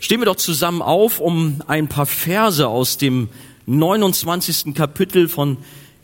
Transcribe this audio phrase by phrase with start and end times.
[0.00, 3.28] Stehen wir doch zusammen auf, um ein paar Verse aus dem
[3.66, 4.72] 29.
[4.72, 5.56] Kapitel von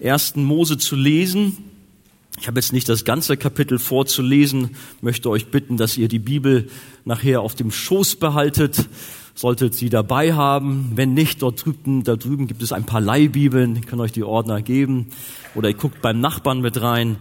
[0.02, 0.34] 1.
[0.34, 1.58] Mose zu lesen.
[2.40, 4.70] Ich habe jetzt nicht das ganze Kapitel vorzulesen,
[5.00, 6.68] möchte euch bitten, dass ihr die Bibel
[7.04, 8.84] nachher auf dem Schoß behaltet,
[9.36, 10.90] solltet sie dabei haben.
[10.96, 14.24] Wenn nicht, dort drüben, da drüben gibt es ein paar Leihbibeln, ich kann euch die
[14.24, 15.10] Ordner geben.
[15.54, 17.16] Oder ihr guckt beim Nachbarn mit rein.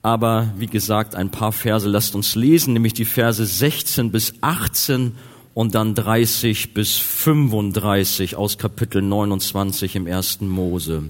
[0.00, 5.12] Aber wie gesagt, ein paar Verse lasst uns lesen, nämlich die Verse 16 bis 18
[5.54, 11.04] und dann 30 bis 35 aus Kapitel 29 im ersten Mose.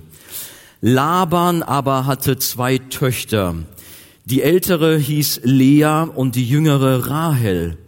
[0.80, 3.56] Laban aber hatte zwei Töchter.
[4.27, 7.78] Die ältere hieß Lea und die jüngere Rahel.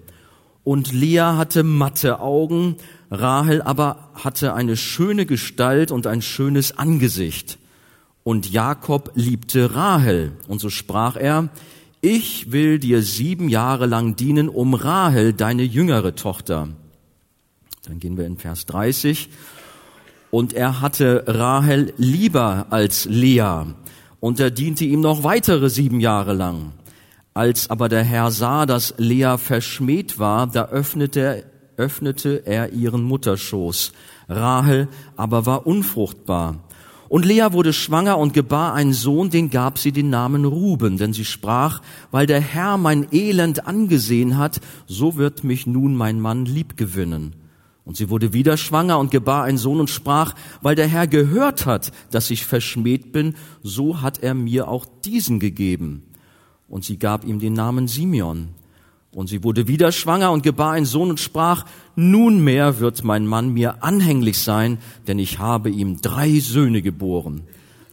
[0.65, 2.77] Und Lea hatte matte Augen,
[3.11, 7.59] Rahel aber hatte eine schöne Gestalt und ein schönes Angesicht.
[8.25, 10.33] Und Jakob liebte Rahel.
[10.49, 11.51] Und so sprach er,
[12.07, 16.69] ich will dir sieben Jahre lang dienen um Rahel, deine jüngere Tochter.
[17.85, 19.29] Dann gehen wir in Vers 30.
[20.31, 23.65] Und er hatte Rahel lieber als Lea.
[24.21, 26.75] Und er diente ihm noch weitere sieben Jahre lang.
[27.35, 31.45] Als aber der Herr sah, dass Lea verschmäht war, da öffnete,
[31.77, 33.93] öffnete er ihren Mutterschoß.
[34.29, 36.66] Rahel aber war unfruchtbar.
[37.09, 41.13] Und Lea wurde schwanger und gebar einen Sohn, den gab sie den Namen Ruben, denn
[41.13, 46.45] sie sprach, weil der Herr mein Elend angesehen hat, so wird mich nun mein Mann
[46.47, 47.37] liebgewinnen.
[47.85, 51.67] Und sie wurde wieder schwanger und gebar einen Sohn und sprach, weil der Herr gehört
[51.67, 56.03] hat, dass ich verschmäht bin, so hat er mir auch diesen gegeben.
[56.69, 58.49] Und sie gab ihm den Namen Simeon.
[59.17, 61.65] Und sie wurde wieder schwanger und gebar einen Sohn und sprach,
[61.95, 64.77] nunmehr wird mein Mann mir anhänglich sein,
[65.07, 67.41] denn ich habe ihm drei Söhne geboren.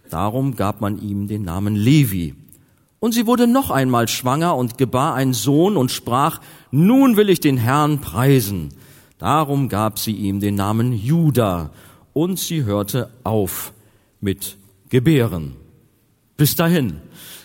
[0.09, 2.35] Darum gab man ihm den Namen Levi.
[2.99, 7.39] Und sie wurde noch einmal schwanger und gebar einen Sohn und sprach, nun will ich
[7.39, 8.73] den Herrn preisen.
[9.17, 11.69] Darum gab sie ihm den Namen Juda.
[12.11, 13.71] Und sie hörte auf
[14.19, 14.57] mit
[14.89, 15.53] Gebären.
[16.35, 16.97] Bis dahin.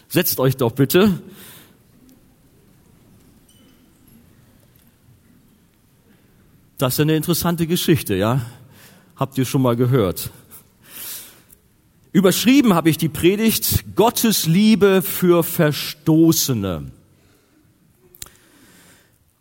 [0.09, 1.21] Setzt euch doch bitte.
[6.79, 8.41] Das ist eine interessante Geschichte, ja?
[9.17, 10.31] Habt ihr schon mal gehört?
[12.13, 16.93] Überschrieben habe ich die Predigt Gottes Liebe für Verstoßene.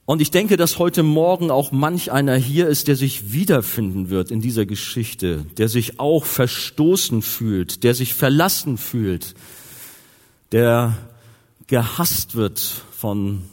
[0.05, 4.31] Und ich denke, dass heute Morgen auch manch einer hier ist, der sich wiederfinden wird
[4.31, 9.35] in dieser Geschichte, der sich auch verstoßen fühlt, der sich verlassen fühlt,
[10.51, 10.97] der
[11.67, 12.59] gehasst wird
[12.97, 13.43] von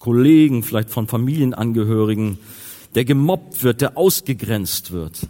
[0.00, 2.38] Kollegen, vielleicht von Familienangehörigen,
[2.94, 5.28] der gemobbt wird, der ausgegrenzt wird.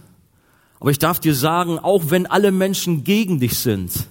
[0.81, 4.09] Aber ich darf dir sagen, auch wenn alle Menschen gegen dich sind,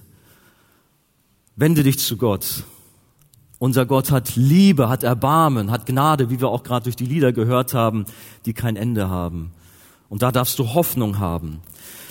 [1.56, 2.64] wende dich zu Gott.
[3.60, 7.34] Unser Gott hat Liebe, hat Erbarmen, hat Gnade, wie wir auch gerade durch die Lieder
[7.34, 8.06] gehört haben,
[8.46, 9.52] die kein Ende haben.
[10.10, 11.60] Und da darfst du Hoffnung haben.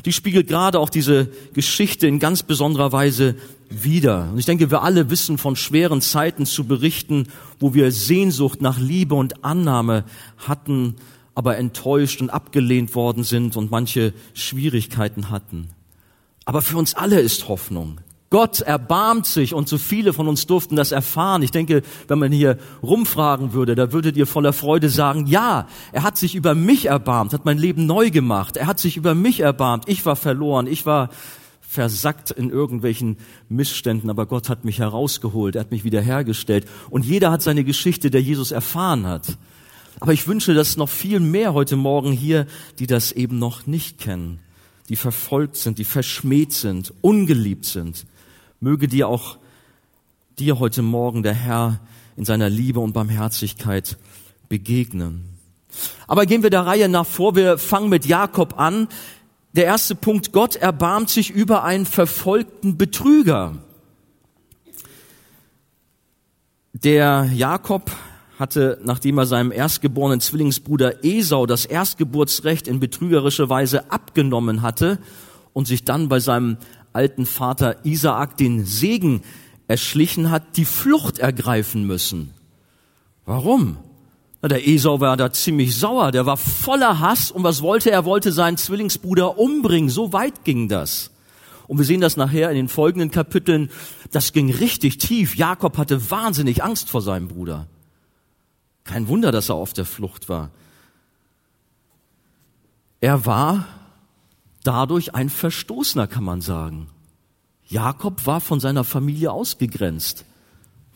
[0.05, 3.37] Die spiegelt gerade auch diese Geschichte in ganz besonderer Weise
[3.69, 4.29] wider.
[4.33, 7.27] Und ich denke, wir alle wissen von schweren Zeiten zu berichten,
[7.59, 10.05] wo wir Sehnsucht nach Liebe und Annahme
[10.39, 10.97] hatten,
[11.41, 15.71] aber enttäuscht und abgelehnt worden sind und manche Schwierigkeiten hatten.
[16.45, 18.03] Aber für uns alle ist Hoffnung.
[18.29, 21.43] Gott erbarmt sich und so viele von uns durften das erfahren.
[21.43, 26.03] Ich denke, wenn man hier rumfragen würde, da würdet ihr voller Freude sagen, ja, er
[26.03, 28.59] hat sich über mich erbarmt, hat mein Leben neu gemacht.
[28.59, 29.85] Er hat sich über mich erbarmt.
[29.87, 31.09] Ich war verloren, ich war
[31.63, 33.17] versackt in irgendwelchen
[33.49, 36.69] Missständen, aber Gott hat mich herausgeholt, er hat mich wiederhergestellt.
[36.91, 39.39] Und jeder hat seine Geschichte, der Jesus erfahren hat.
[39.99, 42.47] Aber ich wünsche, dass noch viel mehr heute Morgen hier,
[42.79, 44.39] die das eben noch nicht kennen,
[44.89, 48.07] die verfolgt sind, die verschmäht sind, ungeliebt sind.
[48.61, 49.39] Möge dir auch
[50.39, 51.81] dir heute Morgen der Herr
[52.17, 53.99] in seiner Liebe und Barmherzigkeit
[54.49, 55.25] begegnen.
[56.07, 57.37] Aber gehen wir der Reihe nach vor.
[57.37, 58.89] Wir fangen mit Jakob an.
[59.53, 63.59] Der erste Punkt, Gott erbarmt sich über einen verfolgten Betrüger.
[66.73, 67.91] Der Jakob
[68.41, 74.99] hatte, nachdem er seinem erstgeborenen Zwillingsbruder Esau das Erstgeburtsrecht in betrügerischer Weise abgenommen hatte
[75.53, 76.57] und sich dann bei seinem
[76.93, 79.23] alten Vater Isaak den Segen
[79.69, 82.35] erschlichen hat, die Flucht ergreifen müssen.
[83.25, 83.77] Warum?
[84.43, 87.99] Na, der Esau war da ziemlich sauer, der war voller Hass und was wollte er?
[87.99, 91.11] Er wollte seinen Zwillingsbruder umbringen, so weit ging das.
[91.69, 93.71] Und wir sehen das nachher in den folgenden Kapiteln,
[94.11, 95.37] das ging richtig tief.
[95.37, 97.69] Jakob hatte wahnsinnig Angst vor seinem Bruder.
[98.91, 100.51] Kein Wunder, dass er auf der Flucht war.
[103.01, 103.69] Er war
[104.65, 106.89] dadurch ein Verstoßener, kann man sagen.
[107.69, 110.25] Jakob war von seiner Familie ausgegrenzt.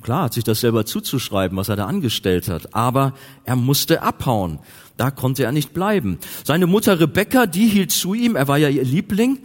[0.02, 3.14] Klar, hat sich das selber zuzuschreiben, was er da angestellt hat, aber
[3.44, 4.58] er musste abhauen.
[4.96, 6.18] Da konnte er nicht bleiben.
[6.42, 9.38] Seine Mutter Rebecca, die hielt zu ihm, er war ja ihr Liebling,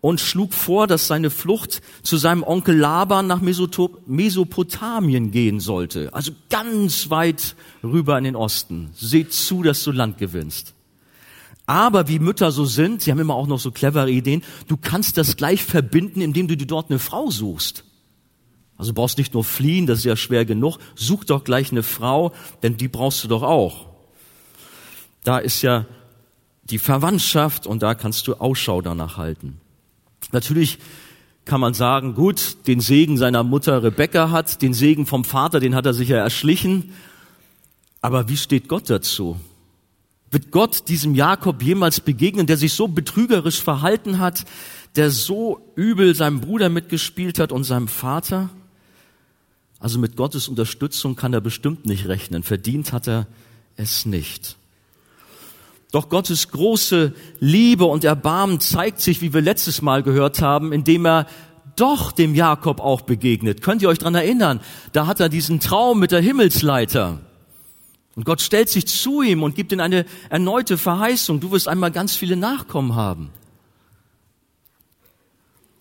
[0.00, 6.14] und schlug vor, dass seine Flucht zu seinem Onkel Laban nach Mesopotamien gehen sollte.
[6.14, 8.90] Also ganz weit rüber in den Osten.
[8.94, 10.74] Seht zu, dass du Land gewinnst.
[11.66, 15.18] Aber wie Mütter so sind, sie haben immer auch noch so clevere Ideen, du kannst
[15.18, 17.84] das gleich verbinden, indem du dir dort eine Frau suchst.
[18.78, 22.32] Also brauchst nicht nur fliehen, das ist ja schwer genug, such doch gleich eine Frau,
[22.62, 23.86] denn die brauchst du doch auch.
[25.24, 25.84] Da ist ja
[26.62, 29.60] die Verwandtschaft und da kannst du Ausschau danach halten.
[30.32, 30.78] Natürlich
[31.44, 35.74] kann man sagen, gut, den Segen seiner Mutter Rebecca hat, den Segen vom Vater, den
[35.74, 36.92] hat er sich ja erschlichen.
[38.02, 39.40] Aber wie steht Gott dazu?
[40.30, 44.44] Wird Gott diesem Jakob jemals begegnen, der sich so betrügerisch verhalten hat,
[44.94, 48.50] der so übel seinem Bruder mitgespielt hat und seinem Vater?
[49.80, 52.42] Also mit Gottes Unterstützung kann er bestimmt nicht rechnen.
[52.42, 53.26] Verdient hat er
[53.76, 54.56] es nicht.
[55.90, 61.06] Doch Gottes große Liebe und Erbarmen zeigt sich, wie wir letztes Mal gehört haben, indem
[61.06, 61.26] er
[61.76, 63.62] doch dem Jakob auch begegnet.
[63.62, 64.60] Könnt ihr euch dran erinnern?
[64.92, 67.20] Da hat er diesen Traum mit der Himmelsleiter.
[68.16, 71.40] Und Gott stellt sich zu ihm und gibt ihm eine erneute Verheißung.
[71.40, 73.30] Du wirst einmal ganz viele Nachkommen haben.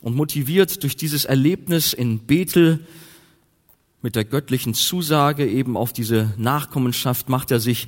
[0.01, 2.85] Und motiviert durch dieses Erlebnis in Bethel
[4.03, 7.87] mit der göttlichen Zusage eben auf diese Nachkommenschaft macht er sich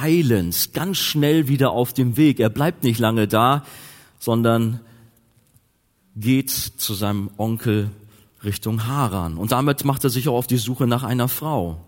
[0.00, 2.40] eilends, ganz schnell wieder auf dem Weg.
[2.40, 3.64] Er bleibt nicht lange da,
[4.18, 4.80] sondern
[6.16, 7.90] geht zu seinem Onkel
[8.44, 9.36] Richtung Haran.
[9.36, 11.80] Und damit macht er sich auch auf die Suche nach einer Frau.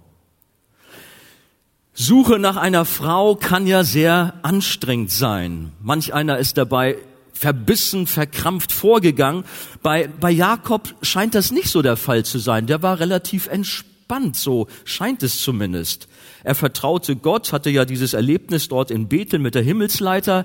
[1.92, 5.72] Suche nach einer Frau kann ja sehr anstrengend sein.
[5.82, 6.96] Manch einer ist dabei
[7.32, 9.44] verbissen, verkrampft vorgegangen.
[9.82, 12.66] Bei, bei Jakob scheint das nicht so der Fall zu sein.
[12.66, 16.08] Der war relativ entspannt, so scheint es zumindest.
[16.44, 20.44] Er vertraute Gott, hatte ja dieses Erlebnis dort in Bethel mit der Himmelsleiter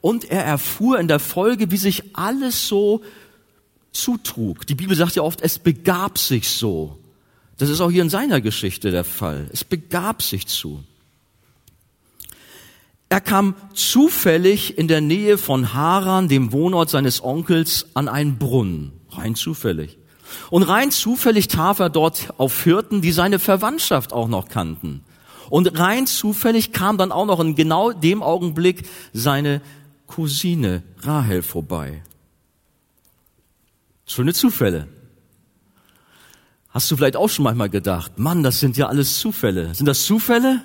[0.00, 3.02] und er erfuhr in der Folge, wie sich alles so
[3.92, 4.66] zutrug.
[4.66, 6.98] Die Bibel sagt ja oft, es begab sich so.
[7.58, 9.48] Das ist auch hier in seiner Geschichte der Fall.
[9.52, 10.84] Es begab sich zu.
[13.08, 18.92] Er kam zufällig in der Nähe von Haran, dem Wohnort seines Onkels, an einen Brunnen.
[19.10, 19.96] Rein zufällig.
[20.50, 25.02] Und rein zufällig traf er dort auf Hirten, die seine Verwandtschaft auch noch kannten.
[25.50, 29.60] Und rein zufällig kam dann auch noch in genau dem Augenblick seine
[30.06, 32.02] Cousine Rahel vorbei.
[34.06, 34.88] Schöne Zufälle.
[36.70, 39.74] Hast du vielleicht auch schon manchmal gedacht, Mann, das sind ja alles Zufälle.
[39.74, 40.62] Sind das Zufälle?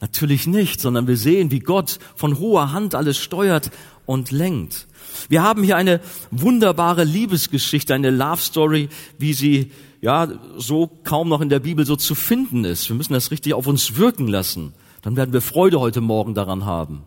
[0.00, 3.70] Natürlich nicht, sondern wir sehen, wie Gott von hoher Hand alles steuert
[4.06, 4.86] und lenkt.
[5.28, 6.00] Wir haben hier eine
[6.30, 8.88] wunderbare Liebesgeschichte, eine Love Story,
[9.18, 12.88] wie sie ja so kaum noch in der Bibel so zu finden ist.
[12.88, 14.74] Wir müssen das richtig auf uns wirken lassen.
[15.02, 17.02] Dann werden wir Freude heute Morgen daran haben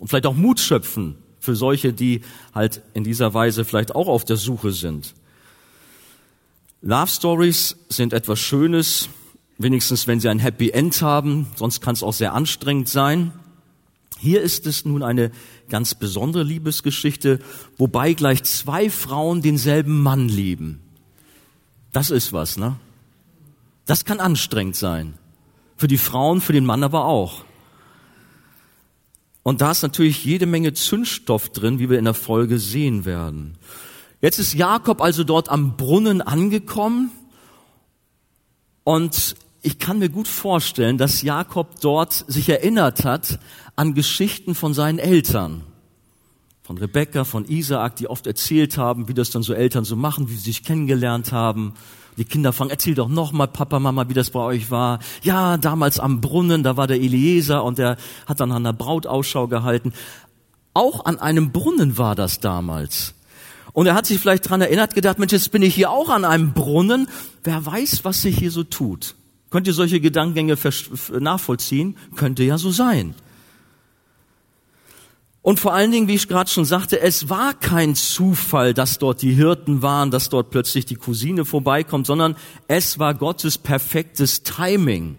[0.00, 2.22] und vielleicht auch Mut schöpfen für solche, die
[2.54, 5.14] halt in dieser Weise vielleicht auch auf der Suche sind.
[6.82, 9.08] Love Stories sind etwas Schönes,
[9.58, 13.32] wenigstens wenn sie ein Happy End haben, sonst kann es auch sehr anstrengend sein.
[14.18, 15.30] Hier ist es nun eine
[15.68, 17.38] ganz besondere Liebesgeschichte,
[17.78, 20.80] wobei gleich zwei Frauen denselben Mann lieben.
[21.92, 22.76] Das ist was, ne?
[23.86, 25.14] Das kann anstrengend sein.
[25.76, 27.44] Für die Frauen, für den Mann aber auch.
[29.42, 33.56] Und da ist natürlich jede Menge Zündstoff drin, wie wir in der Folge sehen werden.
[34.20, 37.10] Jetzt ist Jakob also dort am Brunnen angekommen
[38.84, 43.38] und ich kann mir gut vorstellen, dass Jakob dort sich erinnert hat
[43.76, 45.62] an Geschichten von seinen Eltern.
[46.70, 50.28] Von Rebekka, von Isaak, die oft erzählt haben, wie das dann so Eltern so machen,
[50.28, 51.74] wie sie sich kennengelernt haben.
[52.16, 55.00] Die Kinder fangen, erzähl doch nochmal, Papa, Mama, wie das bei euch war.
[55.24, 59.08] Ja, damals am Brunnen, da war der Eliezer und der hat dann an der Braut
[59.08, 59.92] Ausschau gehalten.
[60.72, 63.14] Auch an einem Brunnen war das damals.
[63.72, 66.24] Und er hat sich vielleicht dran erinnert, gedacht, Mensch, jetzt bin ich hier auch an
[66.24, 67.08] einem Brunnen.
[67.42, 69.16] Wer weiß, was sich hier so tut.
[69.50, 70.56] Könnt ihr solche Gedankengänge
[71.18, 71.96] nachvollziehen?
[72.14, 73.16] Könnte ja so sein.
[75.42, 79.22] Und vor allen Dingen, wie ich gerade schon sagte, es war kein Zufall, dass dort
[79.22, 82.36] die Hirten waren, dass dort plötzlich die Cousine vorbeikommt, sondern
[82.68, 85.16] es war Gottes perfektes Timing.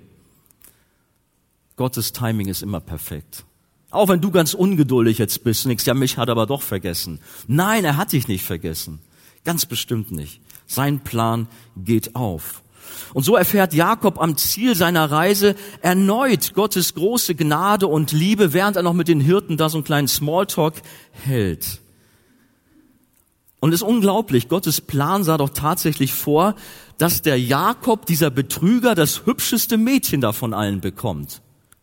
[1.75, 3.45] Gottes Timing ist immer perfekt.
[3.89, 7.19] Auch wenn du ganz ungeduldig jetzt bist, nix, ja, mich hat er aber doch vergessen.
[7.47, 8.99] Nein, er hat dich nicht vergessen.
[9.43, 10.39] Ganz bestimmt nicht.
[10.67, 12.60] Sein Plan geht auf.
[13.13, 18.77] Und so erfährt Jakob am Ziel seiner Reise erneut Gottes große Gnade und Liebe, während
[18.77, 20.75] er noch mit den Hirten da so einen kleinen Smalltalk
[21.11, 21.81] hält.
[23.61, 26.55] Und es ist unglaublich, Gottes Plan sah doch tatsächlich vor,
[26.97, 31.41] dass der Jakob, dieser Betrüger, das hübscheste Mädchen davon allen bekommt.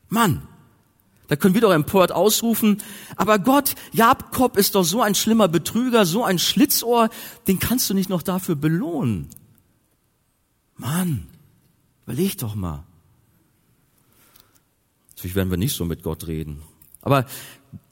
[0.09, 0.43] Mann,
[1.29, 2.83] da können wir doch empört ausrufen,
[3.15, 7.11] aber Gott, Jakob ist doch so ein schlimmer Betrüger, so ein Schlitzohr,
[7.47, 9.29] den kannst du nicht noch dafür belohnen.
[10.79, 11.27] Mann,
[12.05, 12.85] überleg doch mal.
[15.11, 16.63] Natürlich werden wir nicht so mit Gott reden.
[17.03, 17.27] Aber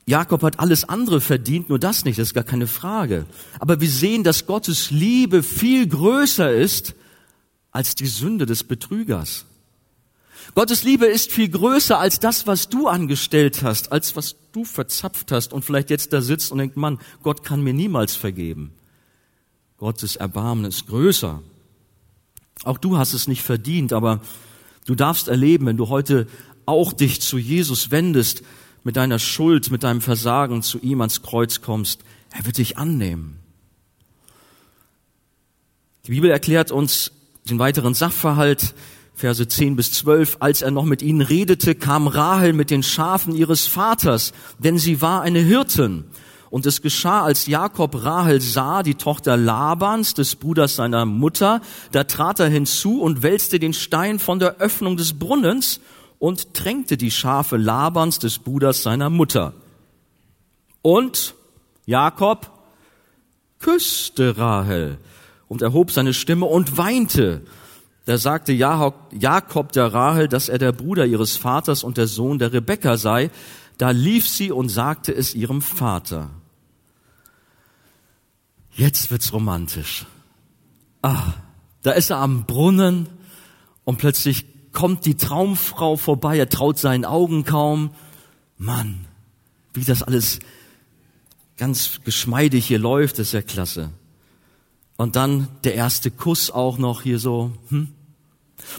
[0.07, 3.27] Jakob hat alles andere verdient, nur das nicht, das ist gar keine Frage.
[3.59, 6.95] Aber wir sehen, dass Gottes Liebe viel größer ist
[7.73, 9.45] als die Sünde des Betrügers.
[10.55, 15.33] Gottes Liebe ist viel größer als das, was du angestellt hast, als was du verzapft
[15.33, 18.73] hast und vielleicht jetzt da sitzt und denkt, Mann, Gott kann mir niemals vergeben.
[19.77, 21.43] Gottes Erbarmen ist größer.
[22.65, 24.21] Auch du hast es nicht verdient, aber
[24.87, 26.27] du darfst erleben, wenn du heute
[26.65, 28.43] auch dich zu Jesus wendest,
[28.87, 33.41] mit deiner Schuld, mit deinem Versagen zu ihm ans Kreuz kommst, er wird dich annehmen.
[36.07, 37.11] Die Bibel erklärt uns
[37.51, 38.75] den weiteren Sachverhalt,
[39.13, 40.37] Verse 10 bis 12.
[40.39, 45.01] Als er noch mit ihnen redete, kam Rahel mit den Schafen ihres Vaters, denn sie
[45.03, 46.05] war eine Hirtin.
[46.51, 51.61] Und es geschah, als Jakob Rahel sah, die Tochter Labans, des Bruders seiner Mutter,
[51.93, 55.81] da trat er hinzu und wälzte den Stein von der Öffnung des Brunnens
[56.19, 59.55] und tränkte die Schafe Labans des Bruders seiner Mutter.
[60.83, 61.35] Und
[61.85, 62.51] Jakob
[63.59, 64.99] küsste Rahel
[65.49, 67.43] und erhob seine Stimme und weinte.
[68.05, 72.53] Da sagte Jakob der Rahel, dass er der Bruder ihres Vaters und der Sohn der
[72.53, 73.31] Rebekka sei.
[73.79, 76.31] Da lief sie und sagte es ihrem Vater.
[78.73, 80.07] Jetzt wird's romantisch.
[81.03, 81.35] Ah,
[81.83, 83.09] da ist er am Brunnen
[83.85, 87.93] und plötzlich kommt die Traumfrau vorbei, er traut seinen Augen kaum.
[88.59, 89.07] Mann,
[89.73, 90.41] wie das alles
[91.57, 93.91] ganz geschmeidig hier läuft, ist ja klasse.
[94.97, 97.53] Und dann der erste Kuss auch noch hier so.
[97.69, 97.89] Hm?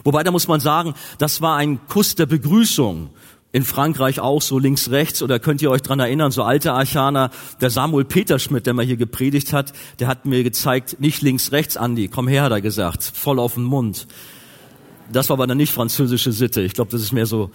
[0.04, 3.12] Wobei, da muss man sagen, das war ein Kuss der Begrüßung.
[3.54, 7.32] In Frankreich auch so links, rechts, oder könnt ihr euch dran erinnern, so alte Archaner,
[7.62, 11.78] der Samuel Peterschmidt, der mal hier gepredigt hat, der hat mir gezeigt, nicht links, rechts,
[11.78, 14.08] Andi, komm her, hat er gesagt, voll auf den Mund.
[15.12, 16.62] Das war aber dann nicht französische Sitte.
[16.62, 17.52] Ich glaube, das ist mehr so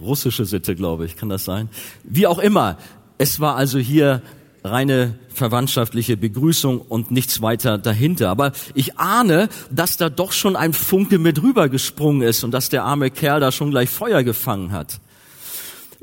[0.00, 1.16] russische Sitte, glaube ich.
[1.16, 1.68] Kann das sein?
[2.02, 2.78] Wie auch immer.
[3.18, 4.22] Es war also hier
[4.64, 8.28] reine verwandtschaftliche Begrüßung und nichts weiter dahinter.
[8.30, 12.84] Aber ich ahne, dass da doch schon ein Funke mit rübergesprungen ist und dass der
[12.84, 15.00] arme Kerl da schon gleich Feuer gefangen hat.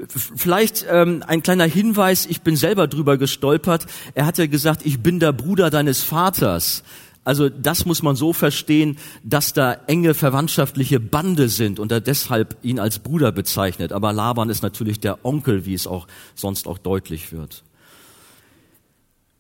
[0.08, 3.88] Vielleicht ähm, ein kleiner Hinweis, ich bin selber drüber gestolpert.
[4.14, 6.84] Er hat ja gesagt, ich bin der Bruder deines Vaters.
[7.24, 12.56] Also das muss man so verstehen, dass da enge verwandtschaftliche Bande sind und er deshalb
[12.62, 13.92] ihn als Bruder bezeichnet.
[13.92, 17.66] Aber Laban ist natürlich der Onkel, wie es auch sonst auch deutlich wird.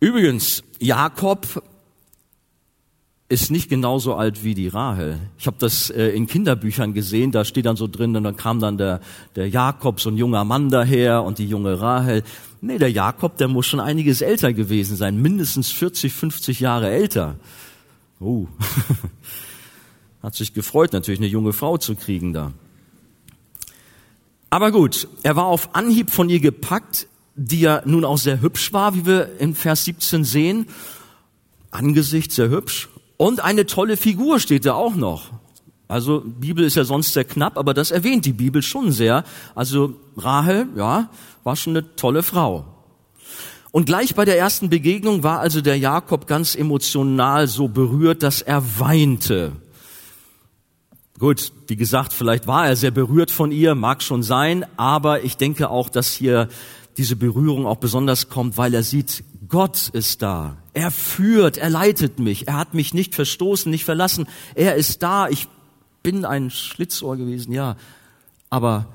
[0.01, 1.63] Übrigens, Jakob
[3.29, 5.19] ist nicht genauso alt wie die Rahel.
[5.37, 8.59] Ich habe das äh, in Kinderbüchern gesehen, da steht dann so drin, und dann kam
[8.59, 9.01] dann der,
[9.35, 12.23] der Jakob, so ein junger Mann daher und die junge Rahel.
[12.61, 17.35] Nee, der Jakob, der muss schon einiges älter gewesen sein, mindestens 40, 50 Jahre älter.
[18.21, 18.47] Oh,
[20.23, 22.53] hat sich gefreut, natürlich eine junge Frau zu kriegen da.
[24.49, 28.71] Aber gut, er war auf Anhieb von ihr gepackt, die ja nun auch sehr hübsch
[28.71, 30.67] war, wie wir in Vers 17 sehen.
[31.69, 32.87] Angesicht sehr hübsch.
[33.17, 35.31] Und eine tolle Figur steht da auch noch.
[35.87, 39.23] Also Bibel ist ja sonst sehr knapp, aber das erwähnt die Bibel schon sehr.
[39.55, 41.09] Also Rahel, ja,
[41.43, 42.65] war schon eine tolle Frau.
[43.71, 48.41] Und gleich bei der ersten Begegnung war also der Jakob ganz emotional so berührt, dass
[48.41, 49.53] er weinte.
[51.19, 55.37] Gut, wie gesagt, vielleicht war er sehr berührt von ihr, mag schon sein, aber ich
[55.37, 56.47] denke auch, dass hier
[56.97, 60.57] diese Berührung auch besonders kommt, weil er sieht, Gott ist da.
[60.73, 62.47] Er führt, er leitet mich.
[62.47, 64.27] Er hat mich nicht verstoßen, nicht verlassen.
[64.55, 65.29] Er ist da.
[65.29, 65.47] Ich
[66.03, 67.75] bin ein Schlitzohr gewesen, ja.
[68.49, 68.87] Aber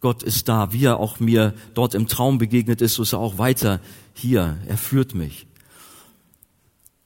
[0.00, 3.18] Gott ist da, wie er auch mir dort im Traum begegnet ist, so ist er
[3.18, 3.80] auch weiter
[4.14, 4.58] hier.
[4.66, 5.46] Er führt mich.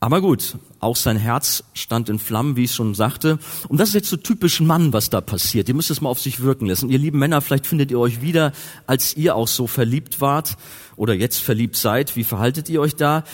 [0.04, 3.38] Aber gut, auch sein Herz stand in Flammen, wie ich schon sagte.
[3.68, 5.66] Und das ist jetzt so typisch Mann, was da passiert.
[5.66, 6.90] Ihr müsst es mal auf sich wirken lassen.
[6.90, 8.52] Ihr lieben Männer, vielleicht findet ihr euch wieder,
[8.86, 10.58] als ihr auch so verliebt wart
[10.96, 12.16] oder jetzt verliebt seid.
[12.16, 13.24] Wie verhaltet ihr euch da?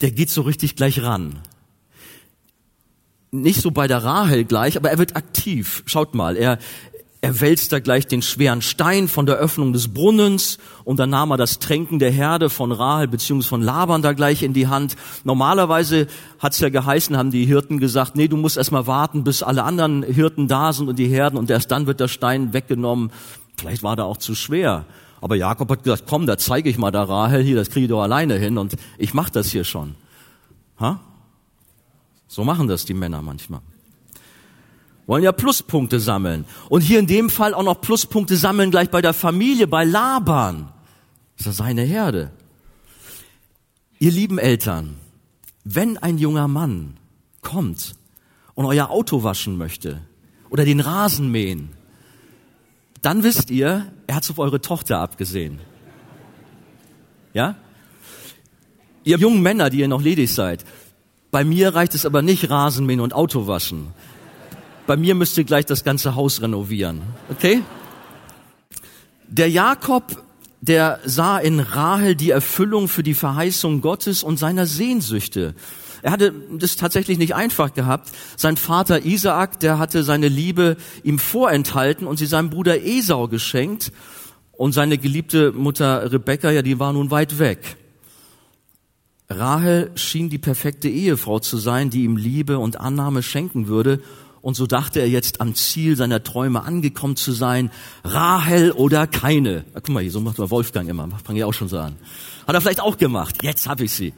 [0.00, 1.42] Der geht so richtig gleich ran
[3.34, 5.82] nicht so bei der Rahel gleich, aber er wird aktiv.
[5.86, 6.58] Schaut mal, er,
[7.24, 11.30] er wälzt da gleich den schweren Stein von der Öffnung des Brunnens und dann nahm
[11.30, 13.40] er das Tränken der Herde von Rahel bzw.
[13.40, 14.94] von Laban da gleich in die Hand.
[15.24, 16.06] Normalerweise
[16.38, 19.64] hat's ja geheißen, haben die Hirten gesagt, nee, du musst erst mal warten, bis alle
[19.64, 23.10] anderen Hirten da sind und die Herden und erst dann wird der Stein weggenommen.
[23.56, 24.84] Vielleicht war da auch zu schwer.
[25.22, 27.90] Aber Jakob hat gesagt, komm, da zeige ich mal da Rahel hier, das kriege ich
[27.90, 29.94] doch alleine hin und ich mach das hier schon.
[30.78, 31.00] Ha?
[32.28, 33.62] So machen das die Männer manchmal.
[35.06, 36.46] Wollen ja Pluspunkte sammeln.
[36.68, 40.72] Und hier in dem Fall auch noch Pluspunkte sammeln gleich bei der Familie, bei Laban.
[41.36, 42.30] Das ist ja seine Herde.
[43.98, 44.96] Ihr lieben Eltern,
[45.64, 46.96] wenn ein junger Mann
[47.42, 47.94] kommt
[48.54, 50.00] und euer Auto waschen möchte
[50.50, 51.70] oder den Rasen mähen,
[53.02, 55.58] dann wisst ihr, er hat auf eure Tochter abgesehen.
[57.34, 57.56] Ja?
[59.04, 60.64] Ihr jungen Männer, die ihr noch ledig seid,
[61.30, 63.88] bei mir reicht es aber nicht Rasenmähen und Auto waschen.
[64.86, 67.02] Bei mir müsst ihr gleich das ganze Haus renovieren.
[67.30, 67.62] Okay?
[69.28, 70.22] Der Jakob,
[70.60, 75.54] der sah in Rahel die Erfüllung für die Verheißung Gottes und seiner Sehnsüchte.
[76.02, 78.10] Er hatte das tatsächlich nicht einfach gehabt.
[78.36, 83.90] Sein Vater Isaak, der hatte seine Liebe ihm vorenthalten und sie seinem Bruder Esau geschenkt.
[84.52, 87.76] Und seine geliebte Mutter Rebekka, ja, die war nun weit weg.
[89.30, 94.00] Rahel schien die perfekte Ehefrau zu sein, die ihm Liebe und Annahme schenken würde.
[94.44, 97.70] Und so dachte er jetzt am Ziel seiner Träume angekommen zu sein.
[98.04, 99.64] Rahel oder keine.
[99.72, 101.08] Na, guck mal hier, so macht man Wolfgang immer.
[101.24, 101.96] Fange ich auch schon so an.
[102.46, 103.42] Hat er vielleicht auch gemacht.
[103.42, 104.12] Jetzt habe ich sie.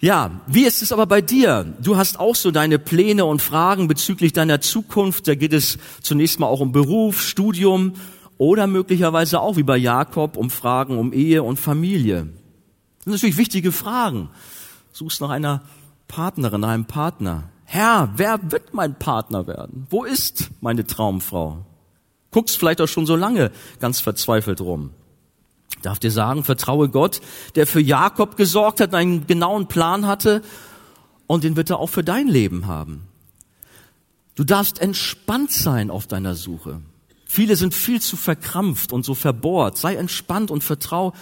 [0.00, 1.76] Ja, wie ist es aber bei dir?
[1.80, 5.28] Du hast auch so deine Pläne und Fragen bezüglich deiner Zukunft.
[5.28, 7.92] Da geht es zunächst mal auch um Beruf, Studium
[8.36, 12.26] oder möglicherweise auch wie bei Jakob um Fragen um Ehe und Familie.
[12.96, 14.30] Das sind natürlich wichtige Fragen.
[14.92, 15.62] Suchst nach einer
[16.08, 17.44] Partnerin, einem Partner.
[17.74, 19.88] Herr, wer wird mein Partner werden?
[19.90, 21.66] Wo ist meine Traumfrau?
[22.30, 23.50] Guckst vielleicht auch schon so lange
[23.80, 24.90] ganz verzweifelt rum.
[25.82, 27.20] Darf dir sagen, vertraue Gott,
[27.56, 30.42] der für Jakob gesorgt hat, einen genauen Plan hatte
[31.26, 33.08] und den wird er auch für dein Leben haben.
[34.36, 36.80] Du darfst entspannt sein auf deiner Suche.
[37.24, 39.78] Viele sind viel zu verkrampft und so verbohrt.
[39.78, 41.12] Sei entspannt und vertrau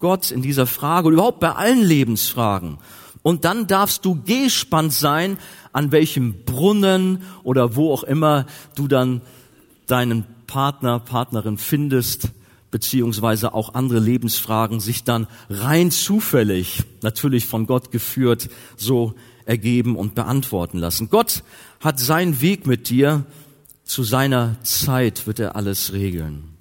[0.00, 2.76] Gott in dieser Frage und überhaupt bei allen Lebensfragen.
[3.24, 5.38] Und dann darfst du gespannt sein,
[5.72, 9.22] an welchem Brunnen oder wo auch immer du dann
[9.86, 12.28] deinen Partner, Partnerin findest,
[12.70, 19.14] beziehungsweise auch andere Lebensfragen sich dann rein zufällig, natürlich von Gott geführt, so
[19.46, 21.08] ergeben und beantworten lassen.
[21.08, 21.44] Gott
[21.80, 23.24] hat seinen Weg mit dir,
[23.84, 26.53] zu seiner Zeit wird er alles regeln.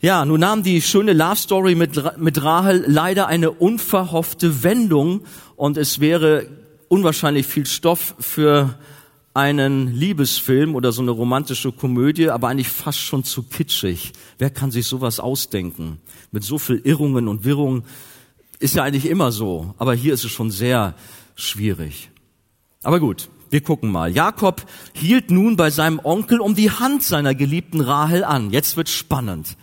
[0.00, 5.22] Ja, nun nahm die schöne Love Story mit, mit Rahel leider eine unverhoffte Wendung
[5.56, 6.46] und es wäre
[6.86, 8.78] unwahrscheinlich viel Stoff für
[9.34, 14.12] einen Liebesfilm oder so eine romantische Komödie, aber eigentlich fast schon zu kitschig.
[14.38, 15.98] Wer kann sich sowas ausdenken?
[16.30, 17.82] Mit so viel Irrungen und Wirrungen
[18.60, 20.94] ist ja eigentlich immer so, aber hier ist es schon sehr
[21.34, 22.10] schwierig.
[22.84, 24.12] Aber gut, wir gucken mal.
[24.12, 28.52] Jakob hielt nun bei seinem Onkel um die Hand seiner geliebten Rahel an.
[28.52, 29.56] Jetzt wird spannend.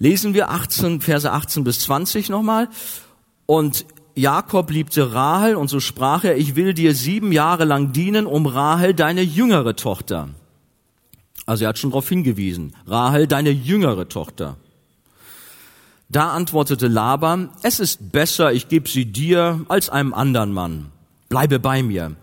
[0.00, 2.68] Lesen wir 18, Verse 18 bis 20 nochmal.
[3.44, 3.84] Und
[4.14, 8.46] Jakob liebte Rahel und so sprach er, ich will dir sieben Jahre lang dienen, um
[8.46, 10.30] Rahel, deine jüngere Tochter.
[11.44, 12.74] Also er hat schon darauf hingewiesen.
[12.86, 14.56] Rahel, deine jüngere Tochter.
[16.08, 20.86] Da antwortete Laban, es ist besser, ich gebe sie dir als einem anderen Mann.
[21.28, 22.16] Bleibe bei mir.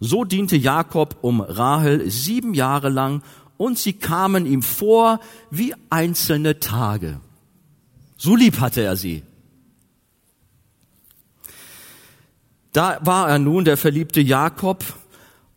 [0.00, 3.22] So diente Jakob um Rahel sieben Jahre lang
[3.58, 7.20] und sie kamen ihm vor wie einzelne Tage.
[8.16, 9.22] So lieb hatte er sie.
[12.72, 14.84] Da war er nun, der verliebte Jakob,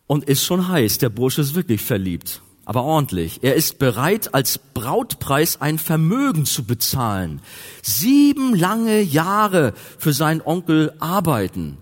[0.08, 0.98] und ist schon heiß.
[0.98, 3.44] Der Bursche ist wirklich verliebt, aber ordentlich.
[3.44, 7.40] Er ist bereit, als Brautpreis ein Vermögen zu bezahlen.
[7.82, 11.78] Sieben lange Jahre für seinen Onkel arbeiten.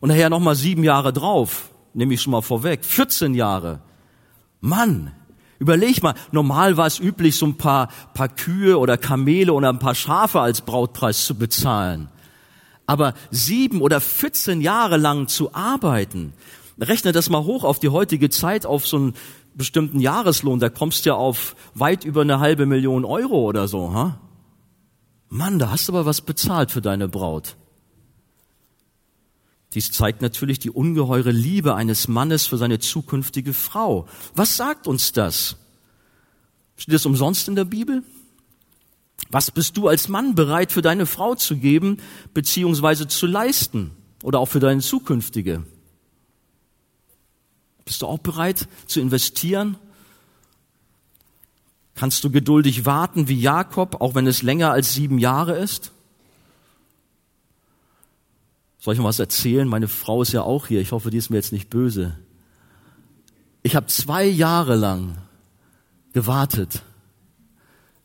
[0.00, 2.84] Und nachher nochmal sieben Jahre drauf, nehme ich schon mal vorweg.
[2.84, 3.80] 14 Jahre.
[4.60, 5.12] Mann,
[5.62, 9.78] Überleg mal, normal war es üblich, so ein paar, paar Kühe oder Kamele oder ein
[9.78, 12.08] paar Schafe als Brautpreis zu bezahlen.
[12.84, 16.32] Aber sieben oder 14 Jahre lang zu arbeiten,
[16.80, 19.14] rechne das mal hoch auf die heutige Zeit, auf so einen
[19.54, 23.94] bestimmten Jahreslohn, da kommst du ja auf weit über eine halbe Million Euro oder so,
[23.94, 24.18] ha?
[25.28, 27.54] Mann, da hast du aber was bezahlt für deine Braut.
[29.74, 34.06] Dies zeigt natürlich die ungeheure Liebe eines Mannes für seine zukünftige Frau.
[34.34, 35.56] Was sagt uns das?
[36.76, 38.02] Steht das umsonst in der Bibel?
[39.30, 41.98] Was bist du als Mann bereit für deine Frau zu geben,
[42.34, 45.64] beziehungsweise zu leisten oder auch für deine zukünftige?
[47.86, 49.76] Bist du auch bereit zu investieren?
[51.94, 55.92] Kannst du geduldig warten wie Jakob, auch wenn es länger als sieben Jahre ist?
[58.82, 59.68] Soll ich mal was erzählen?
[59.68, 60.80] Meine Frau ist ja auch hier.
[60.80, 62.16] Ich hoffe, die ist mir jetzt nicht böse.
[63.62, 65.18] Ich habe zwei Jahre lang
[66.12, 66.82] gewartet.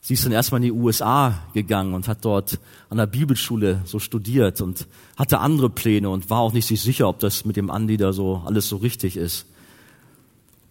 [0.02, 2.60] Sie ist dann erstmal in die USA gegangen und hat dort
[2.92, 4.86] an der Bibelschule so studiert und
[5.18, 8.14] hatte andere Pläne und war auch nicht sich sicher, ob das mit dem Andi da
[8.14, 9.48] so alles so richtig ist.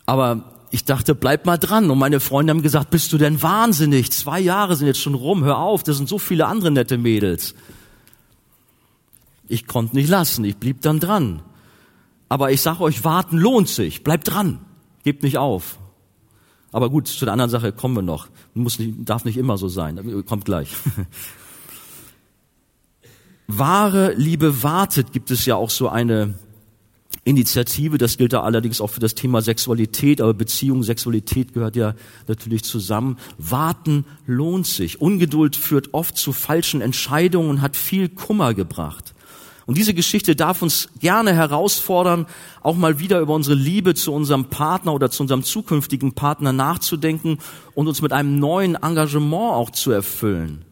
[0.07, 1.90] Aber ich dachte, bleib mal dran.
[1.90, 4.12] Und meine Freunde haben gesagt, bist du denn wahnsinnig?
[4.12, 7.57] Zwei Jahre sind jetzt schon rum, hör auf, das sind so viele andere nette Mädels.
[9.49, 11.43] Ich konnte nicht lassen, ich blieb dann dran.
[12.29, 14.61] Aber ich sage euch, warten lohnt sich, bleibt dran,
[15.05, 15.79] gebt nicht auf.
[16.73, 18.29] Aber gut, zu der anderen Sache kommen wir noch.
[18.55, 20.25] Muss nicht, darf nicht immer so sein.
[20.27, 20.69] Kommt gleich.
[23.47, 26.35] Wahre Liebe wartet, gibt es ja auch so eine
[27.25, 27.99] Initiative.
[27.99, 31.95] Das gilt da allerdings auch für das Thema Sexualität, aber Beziehung, Sexualität gehört ja
[32.29, 33.19] natürlich zusammen.
[33.39, 35.01] Warten lohnt sich.
[35.01, 39.15] Ungeduld führt oft zu falschen Entscheidungen und hat viel Kummer gebracht.
[39.67, 42.27] Und diese Geschichte darf uns gerne herausfordern,
[42.63, 47.39] auch mal wieder über unsere Liebe zu unserem Partner oder zu unserem zukünftigen Partner nachzudenken
[47.75, 50.65] und uns mit einem neuen Engagement auch zu erfüllen.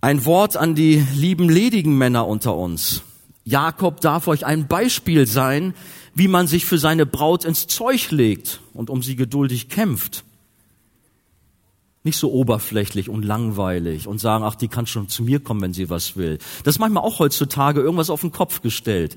[0.00, 3.02] Ein Wort an die lieben ledigen Männer unter uns.
[3.44, 5.74] Jakob darf euch ein Beispiel sein,
[6.14, 10.24] wie man sich für seine Braut ins Zeug legt und um sie geduldig kämpft.
[12.04, 15.72] Nicht so oberflächlich und langweilig und sagen, ach, die kann schon zu mir kommen, wenn
[15.72, 16.38] sie was will.
[16.64, 19.16] Das ist manchmal auch heutzutage irgendwas auf den Kopf gestellt.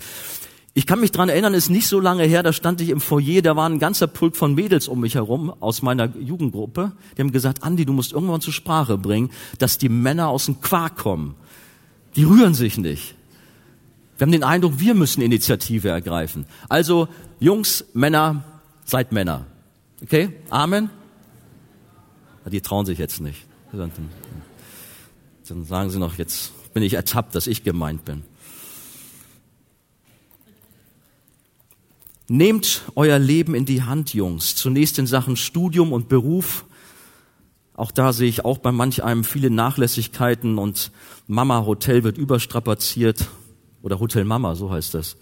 [0.78, 3.42] Ich kann mich dran erinnern, ist nicht so lange her, da stand ich im Foyer,
[3.42, 6.92] da war ein ganzer Pulk von Mädels um mich herum aus meiner Jugendgruppe.
[7.18, 10.60] Die haben gesagt, Andi, du musst irgendwann zur Sprache bringen, dass die Männer aus dem
[10.60, 11.36] Quark kommen.
[12.18, 13.16] Die rühren sich nicht.
[14.18, 16.46] Wir haben den Eindruck, wir müssen Initiative ergreifen.
[16.68, 17.08] Also,
[17.40, 18.44] Jungs, Männer,
[18.84, 19.46] seid Männer.
[20.04, 20.30] Okay?
[20.50, 20.90] Amen?
[22.52, 23.46] Die trauen sich jetzt nicht.
[23.72, 23.92] Dann
[25.66, 28.24] sagen sie noch, jetzt bin ich ertappt, dass ich gemeint bin.
[32.28, 34.56] Nehmt euer Leben in die Hand, Jungs.
[34.56, 36.66] Zunächst in Sachen Studium und Beruf.
[37.76, 40.92] Auch da sehe ich auch bei manch einem viele Nachlässigkeiten und
[41.28, 43.28] Mama Hotel wird überstrapaziert
[43.84, 45.18] oder Hotel Mama, so heißt das,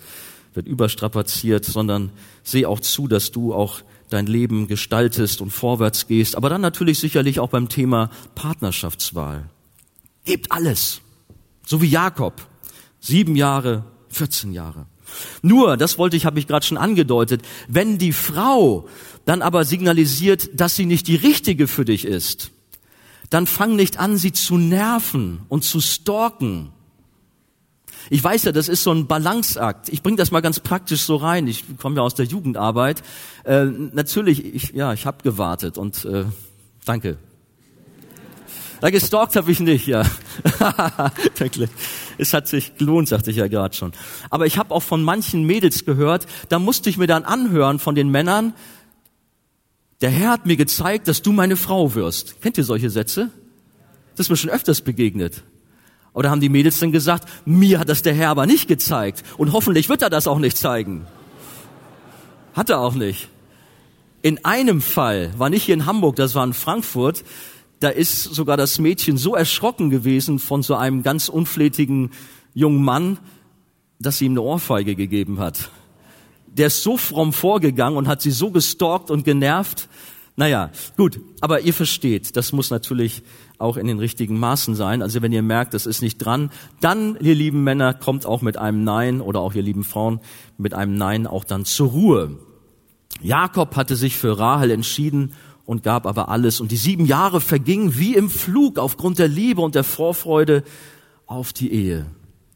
[0.54, 2.12] wird überstrapaziert, sondern
[2.44, 3.82] sehe auch zu, dass du auch
[4.14, 9.50] dein Leben gestaltest und vorwärts gehst, aber dann natürlich sicherlich auch beim Thema Partnerschaftswahl.
[10.26, 11.02] Gebt alles.
[11.66, 12.48] So wie Jakob.
[13.00, 14.86] Sieben Jahre, 14 Jahre.
[15.42, 18.88] Nur, das wollte ich, habe ich gerade schon angedeutet, wenn die Frau
[19.26, 22.52] dann aber signalisiert, dass sie nicht die richtige für dich ist,
[23.30, 26.73] dann fang nicht an, sie zu nerven und zu stalken
[28.10, 29.90] ich weiß ja, das ist so ein Balanceakt.
[29.90, 31.48] Ich bringe das mal ganz praktisch so rein.
[31.48, 33.04] Ich komme ja aus der Jugendarbeit.
[33.44, 36.26] Äh, natürlich, ich, ja, ich habe gewartet und äh,
[36.86, 37.18] danke.
[38.82, 40.04] Da gestalkt habe ich nicht, ja.
[42.18, 43.94] es hat sich gelohnt, sagte ich ja gerade schon.
[44.30, 47.96] Aber ich habe auch von manchen Mädels gehört, da musste ich mir dann anhören von
[47.96, 48.54] den Männern,
[50.02, 52.42] der Herr hat mir gezeigt, dass du meine Frau wirst.
[52.42, 53.30] Kennt ihr solche Sätze?
[54.18, 55.44] Das ist mir schon öfters begegnet.
[56.14, 59.52] Oder haben die Mädels dann gesagt, mir hat das der Herr aber nicht gezeigt und
[59.52, 61.06] hoffentlich wird er das auch nicht zeigen.
[62.54, 63.30] Hat er auch nicht.
[64.22, 67.24] In einem Fall, war nicht hier in Hamburg, das war in Frankfurt,
[67.80, 72.12] da ist sogar das Mädchen so erschrocken gewesen von so einem ganz unflätigen
[72.54, 73.18] jungen Mann,
[74.00, 75.70] dass sie ihm eine Ohrfeige gegeben hat.
[76.48, 79.90] Der ist so fromm vorgegangen und hat sie so gestalkt und genervt.
[80.36, 83.22] Naja, gut, aber ihr versteht, das muss natürlich
[83.60, 85.04] auch in den richtigen Maßen sein.
[85.04, 86.50] Also wenn ihr merkt, das ist nicht dran,
[86.82, 90.20] dann, ihr lieben Männer, kommt auch mit einem Nein oder auch ihr lieben Frauen
[90.58, 92.40] mit einem Nein auch dann zur Ruhe.
[93.22, 95.34] Jakob hatte sich für Rahel entschieden
[95.66, 96.60] und gab aber alles.
[96.60, 100.64] Und die sieben Jahre vergingen wie im Flug aufgrund der Liebe und der Vorfreude
[101.28, 102.08] auf die Ehe.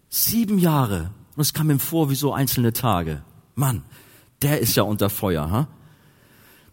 [0.09, 1.11] Sieben Jahre.
[1.35, 3.21] Und es kam ihm vor wie so einzelne Tage.
[3.53, 3.83] Mann,
[4.41, 5.51] der ist ja unter Feuer.
[5.51, 5.67] Ha?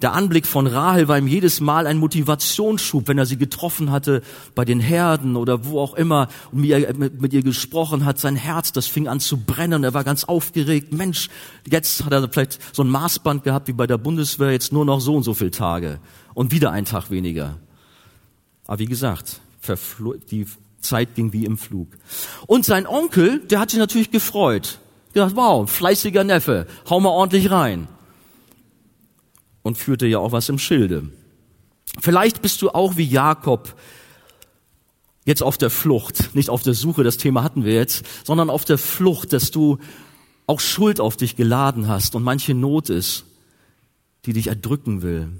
[0.05, 4.21] Der Anblick von Rahel war ihm jedes Mal ein Motivationsschub, wenn er sie getroffen hatte
[4.55, 6.61] bei den Herden oder wo auch immer und
[7.23, 8.19] mit, ihr gesprochen hat.
[8.19, 9.83] Sein Herz, das fing an zu brennen.
[9.83, 10.93] Er war ganz aufgeregt.
[10.93, 11.31] Mensch,
[11.67, 15.01] jetzt hat er vielleicht so ein Maßband gehabt wie bei der Bundeswehr, jetzt nur noch
[15.01, 16.01] so und so viele Tage
[16.35, 17.57] und wieder ein Tag weniger.
[18.67, 19.40] Aber wie gesagt,
[20.31, 20.47] die
[20.81, 21.88] Zeit ging wie im Flug.
[22.47, 24.81] Und sein Onkel, der hat sich natürlich gefreut.
[25.14, 27.88] Gedacht, wow, fleißiger Neffe, hau mal ordentlich rein
[29.64, 31.09] und führte ja auch was im Schilde.
[32.00, 33.74] Vielleicht bist du auch wie Jakob
[35.24, 38.64] jetzt auf der Flucht, nicht auf der Suche, das Thema hatten wir jetzt, sondern auf
[38.64, 39.79] der Flucht, dass du
[40.46, 43.24] auch Schuld auf dich geladen hast und manche Not ist,
[44.27, 45.31] die dich erdrücken will.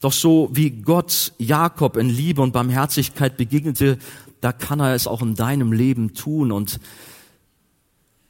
[0.00, 3.98] Doch so wie Gott Jakob in Liebe und Barmherzigkeit begegnete,
[4.40, 6.80] da kann er es auch in deinem Leben tun und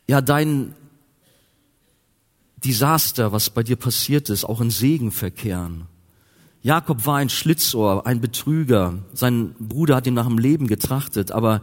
[0.07, 0.75] ja, dein
[2.65, 5.87] Desaster, was bei dir passiert ist, auch in Segen verkehren.
[6.63, 8.95] Jakob war ein Schlitzohr, ein Betrüger.
[9.13, 11.61] Sein Bruder hat ihn nach dem Leben getrachtet, aber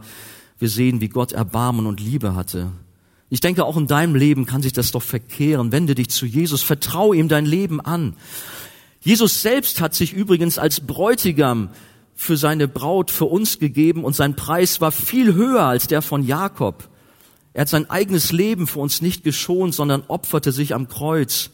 [0.58, 2.70] wir sehen, wie Gott Erbarmen und Liebe hatte.
[3.28, 5.72] Ich denke, auch in deinem Leben kann sich das doch verkehren.
[5.72, 8.14] Wende dich zu Jesus, vertraue ihm dein Leben an.
[9.00, 11.70] Jesus selbst hat sich übrigens als Bräutigam
[12.14, 16.22] für seine Braut für uns gegeben und sein Preis war viel höher als der von
[16.22, 16.88] Jakob.
[17.54, 21.50] Er hat sein eigenes Leben für uns nicht geschont, sondern opferte sich am Kreuz.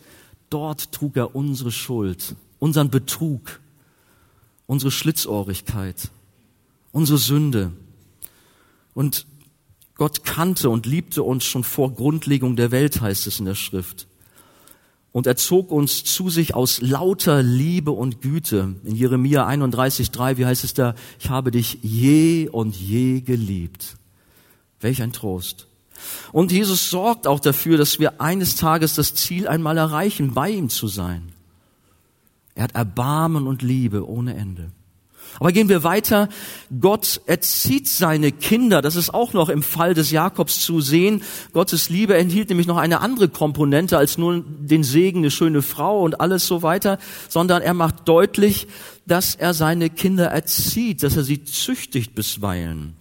[0.50, 3.60] Dort trug er unsere Schuld unseren Betrug,
[4.66, 6.10] unsere Schlitzohrigkeit,
[6.92, 7.72] unsere Sünde.
[8.94, 9.26] Und
[9.94, 14.06] Gott kannte und liebte uns schon vor Grundlegung der Welt, heißt es in der Schrift.
[15.10, 18.76] Und er zog uns zu sich aus lauter Liebe und Güte.
[18.84, 20.94] In Jeremia 31,3, wie heißt es da?
[21.18, 23.96] Ich habe dich je und je geliebt.
[24.80, 25.67] Welch ein Trost.
[26.32, 30.68] Und Jesus sorgt auch dafür, dass wir eines Tages das Ziel einmal erreichen, bei ihm
[30.68, 31.32] zu sein.
[32.54, 34.70] Er hat Erbarmen und Liebe ohne Ende.
[35.38, 36.28] Aber gehen wir weiter.
[36.80, 38.82] Gott erzieht seine Kinder.
[38.82, 41.22] Das ist auch noch im Fall des Jakobs zu sehen.
[41.52, 46.02] Gottes Liebe enthielt nämlich noch eine andere Komponente als nur den Segen, eine schöne Frau
[46.02, 48.66] und alles so weiter, sondern er macht deutlich,
[49.06, 52.97] dass er seine Kinder erzieht, dass er sie züchtigt bisweilen.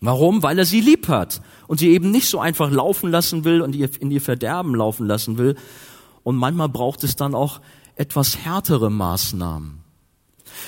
[0.00, 0.42] Warum?
[0.42, 3.76] Weil er sie lieb hat und sie eben nicht so einfach laufen lassen will und
[3.76, 5.56] in ihr Verderben laufen lassen will.
[6.22, 7.60] Und manchmal braucht es dann auch
[7.96, 9.80] etwas härtere Maßnahmen.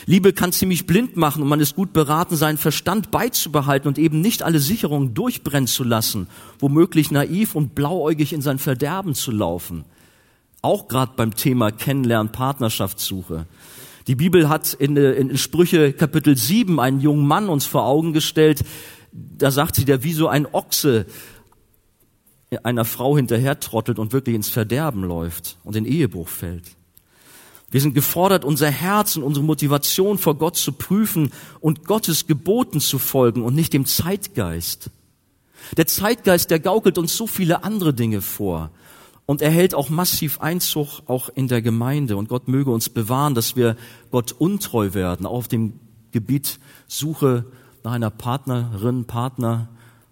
[0.07, 4.21] Liebe kann ziemlich blind machen und man ist gut beraten, seinen Verstand beizubehalten und eben
[4.21, 9.85] nicht alle Sicherungen durchbrennen zu lassen, womöglich naiv und blauäugig in sein Verderben zu laufen.
[10.61, 13.47] Auch gerade beim Thema Kennenlernen, Partnerschaftssuche.
[14.07, 18.64] Die Bibel hat in, in Sprüche Kapitel 7 einen jungen Mann uns vor Augen gestellt.
[19.12, 21.07] Da sagt sie, der wie so ein Ochse
[22.62, 26.64] einer Frau hinterher trottelt und wirklich ins Verderben läuft und in Ehebruch fällt.
[27.70, 32.81] Wir sind gefordert, unser Herz und unsere Motivation vor Gott zu prüfen und Gottes Geboten
[32.81, 34.90] zu folgen und nicht dem Zeitgeist.
[35.79, 38.70] Der Zeitgeist, der gaukelt uns so viele andere Dinge vor.
[39.25, 42.18] Und er hält auch massiv Einzug auch in der Gemeinde.
[42.18, 43.77] Und Gott möge uns bewahren, dass wir
[44.11, 47.46] Gott untreu werden auf dem Gebiet Suche
[47.85, 49.68] nach einer Partnerin, Partner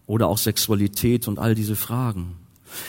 [0.07, 2.37] oder auch Sexualität und all diese Fragen.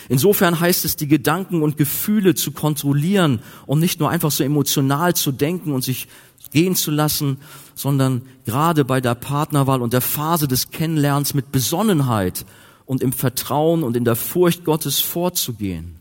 [0.09, 5.15] Insofern heißt es, die Gedanken und Gefühle zu kontrollieren und nicht nur einfach so emotional
[5.15, 6.07] zu denken und sich
[6.51, 7.37] gehen zu lassen,
[7.75, 12.45] sondern gerade bei der Partnerwahl und der Phase des Kennenlernens mit Besonnenheit
[12.85, 15.95] und im Vertrauen und in der Furcht Gottes vorzugehen.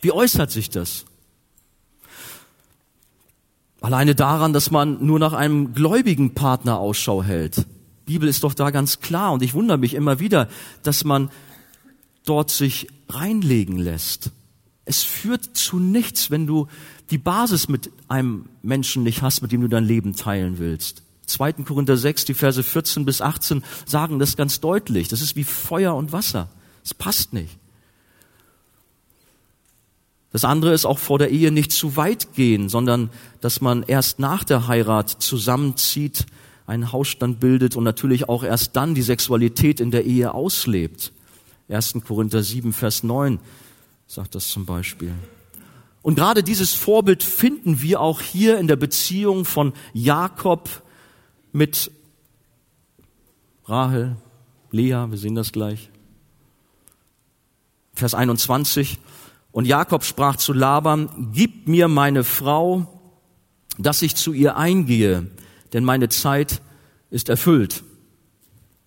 [0.00, 1.04] Wie äußert sich das?
[3.80, 7.66] Alleine daran, dass man nur nach einem gläubigen Partner Ausschau hält.
[8.12, 10.48] Bibel ist doch da ganz klar und ich wundere mich immer wieder,
[10.82, 11.30] dass man
[12.26, 14.30] dort sich reinlegen lässt.
[14.84, 16.68] Es führt zu nichts, wenn du
[17.10, 21.02] die Basis mit einem Menschen nicht hast, mit dem du dein Leben teilen willst.
[21.26, 21.52] 2.
[21.64, 25.08] Korinther 6, die Verse 14 bis 18 sagen das ganz deutlich.
[25.08, 26.50] Das ist wie Feuer und Wasser.
[26.84, 27.58] Es passt nicht.
[30.32, 34.18] Das andere ist auch vor der Ehe nicht zu weit gehen, sondern dass man erst
[34.18, 36.26] nach der Heirat zusammenzieht,
[36.66, 41.12] einen Hausstand bildet und natürlich auch erst dann die Sexualität in der Ehe auslebt.
[41.68, 41.94] 1.
[42.06, 43.40] Korinther 7, Vers 9
[44.06, 45.12] sagt das zum Beispiel.
[46.02, 50.68] Und gerade dieses Vorbild finden wir auch hier in der Beziehung von Jakob
[51.52, 51.90] mit
[53.64, 54.16] Rahel,
[54.70, 55.90] Lea, wir sehen das gleich.
[57.94, 58.98] Vers 21.
[59.52, 63.00] Und Jakob sprach zu Laban, gib mir meine Frau,
[63.78, 65.26] dass ich zu ihr eingehe,
[65.72, 66.60] denn meine Zeit
[67.10, 67.82] ist erfüllt.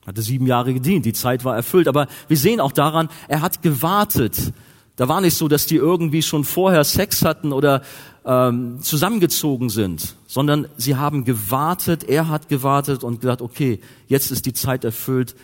[0.06, 1.88] Hatte sieben Jahre gedient, die Zeit war erfüllt.
[1.88, 4.54] Aber wir sehen auch daran, er hat gewartet.
[4.96, 7.82] Da war nicht so, dass die irgendwie schon vorher Sex hatten oder
[8.24, 14.46] ähm, zusammengezogen sind, sondern sie haben gewartet, er hat gewartet und gesagt, okay, jetzt ist
[14.46, 15.36] die Zeit erfüllt,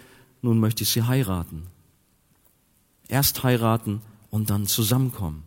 [0.42, 1.68] nun möchte ich sie heiraten.
[3.08, 5.44] Erst heiraten und dann zusammenkommen.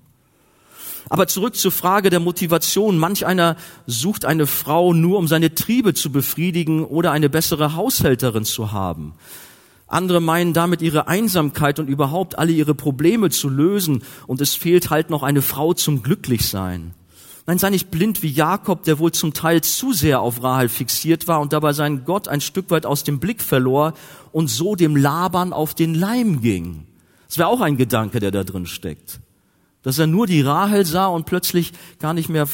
[1.09, 2.99] Aber zurück zur Frage der Motivation.
[2.99, 8.45] Manch einer sucht eine Frau nur, um seine Triebe zu befriedigen oder eine bessere Haushälterin
[8.45, 9.15] zu haben.
[9.87, 14.91] Andere meinen damit ihre Einsamkeit und überhaupt alle ihre Probleme zu lösen und es fehlt
[14.91, 16.95] halt noch eine Frau zum Glücklichsein.
[17.47, 21.29] Nein, sei nicht blind wie Jakob, der wohl zum Teil zu sehr auf Rahel fixiert
[21.29, 23.93] war und dabei seinen Gott ein Stück weit aus dem Blick verlor
[24.33, 26.87] und so dem Labern auf den Leim ging.
[27.29, 29.21] Das wäre auch ein Gedanke, der da drin steckt
[29.85, 32.49] dass er nur die Rahel sah und plötzlich gar nicht mehr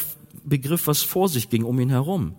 [0.45, 2.35] begriff, was vor sich ging um ihn herum.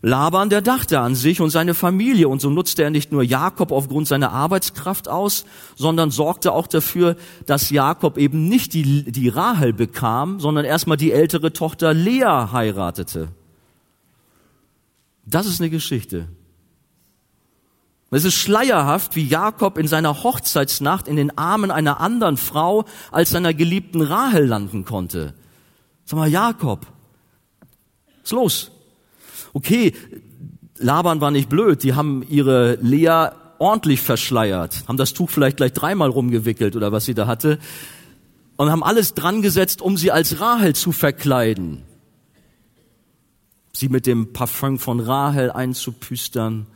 [0.00, 3.72] Laban, der dachte an sich und seine Familie und so nutzte er nicht nur Jakob
[3.72, 9.72] aufgrund seiner Arbeitskraft aus, sondern sorgte auch dafür, dass Jakob eben nicht die, die Rahel
[9.72, 13.28] bekam, sondern erstmal die ältere Tochter Lea heiratete.
[15.26, 16.28] Das ist eine Geschichte.
[18.10, 23.30] Es ist schleierhaft, wie Jakob in seiner Hochzeitsnacht in den Armen einer anderen Frau als
[23.30, 25.34] seiner geliebten Rahel landen konnte.
[26.06, 26.86] Sag mal, Jakob,
[27.60, 28.70] was ist los?
[29.52, 29.92] okay,
[30.78, 35.72] Laban war nicht blöd, die haben ihre Lea ordentlich verschleiert, haben das Tuch vielleicht gleich
[35.72, 37.58] dreimal rumgewickelt oder was sie da hatte
[38.56, 41.82] und haben alles dran gesetzt, um sie als Rahel zu verkleiden.
[43.72, 46.66] Sie mit dem Parfum von Rahel einzupüstern,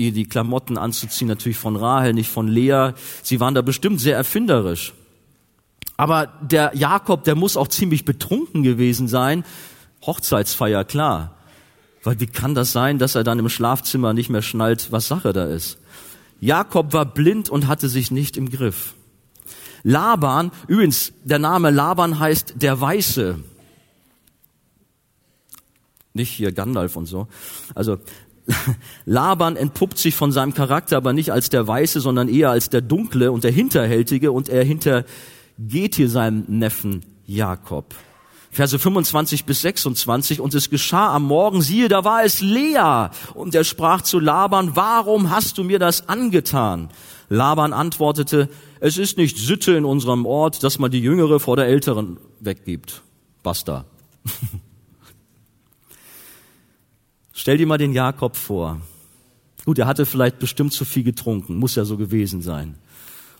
[0.00, 2.92] ihr die Klamotten anzuziehen, natürlich von Rahel, nicht von Lea.
[3.22, 4.94] Sie waren da bestimmt sehr erfinderisch.
[5.96, 9.44] Aber der Jakob, der muss auch ziemlich betrunken gewesen sein,
[10.06, 11.36] Hochzeitsfeier, klar.
[12.02, 15.34] Weil wie kann das sein, dass er dann im Schlafzimmer nicht mehr schnallt, was Sache
[15.34, 15.78] da ist?
[16.40, 18.94] Jakob war blind und hatte sich nicht im Griff.
[19.82, 23.38] Laban, übrigens, der Name Laban heißt der Weiße.
[26.14, 27.28] Nicht hier Gandalf und so.
[27.74, 27.98] Also,
[29.04, 32.80] Laban entpuppt sich von seinem Charakter aber nicht als der Weiße, sondern eher als der
[32.80, 37.94] Dunkle und der Hinterhältige und er hintergeht hier seinem Neffen Jakob.
[38.52, 43.54] Verse 25 bis 26, und es geschah am Morgen, siehe, da war es Lea, und
[43.54, 46.90] er sprach zu Laban, warum hast du mir das angetan?
[47.28, 48.48] Laban antwortete,
[48.80, 53.02] es ist nicht Sitte in unserem Ort, dass man die Jüngere vor der Älteren weggibt.
[53.44, 53.84] Basta.
[57.40, 58.82] Stell dir mal den Jakob vor.
[59.64, 62.74] Gut, er hatte vielleicht bestimmt zu viel getrunken, muss ja so gewesen sein.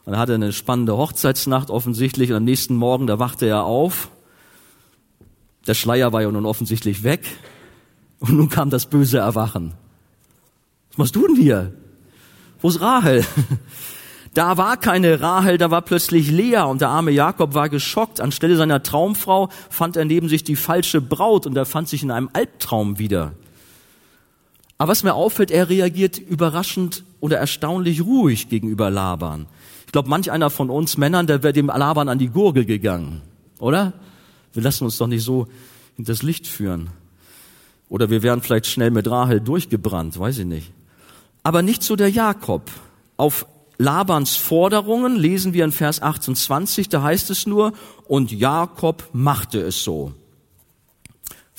[0.06, 4.08] Und er hatte eine spannende Hochzeitsnacht offensichtlich und am nächsten Morgen, da wachte er auf
[5.66, 7.20] der Schleier war ja nun offensichtlich weg.
[8.18, 9.74] Und nun kam das böse Erwachen.
[10.88, 11.74] Was machst du denn hier?
[12.60, 13.22] Wo ist Rahel?
[14.32, 18.20] Da war keine Rahel, da war plötzlich Lea und der arme Jakob war geschockt.
[18.20, 22.12] Anstelle seiner Traumfrau fand er neben sich die falsche Braut und er fand sich in
[22.12, 23.32] einem Albtraum wieder.
[24.80, 29.44] Aber was mir auffällt, er reagiert überraschend oder erstaunlich ruhig gegenüber Laban.
[29.84, 33.20] Ich glaube, manch einer von uns Männern, der wäre dem Laban an die Gurgel gegangen,
[33.58, 33.92] oder?
[34.54, 35.48] Wir lassen uns doch nicht so
[35.98, 36.88] in das Licht führen.
[37.90, 40.72] Oder wir wären vielleicht schnell mit Rahel durchgebrannt, weiß ich nicht.
[41.42, 42.70] Aber nicht so der Jakob.
[43.18, 43.44] Auf
[43.76, 47.74] Labans Forderungen lesen wir in Vers 28, da heißt es nur,
[48.08, 50.14] und Jakob machte es so.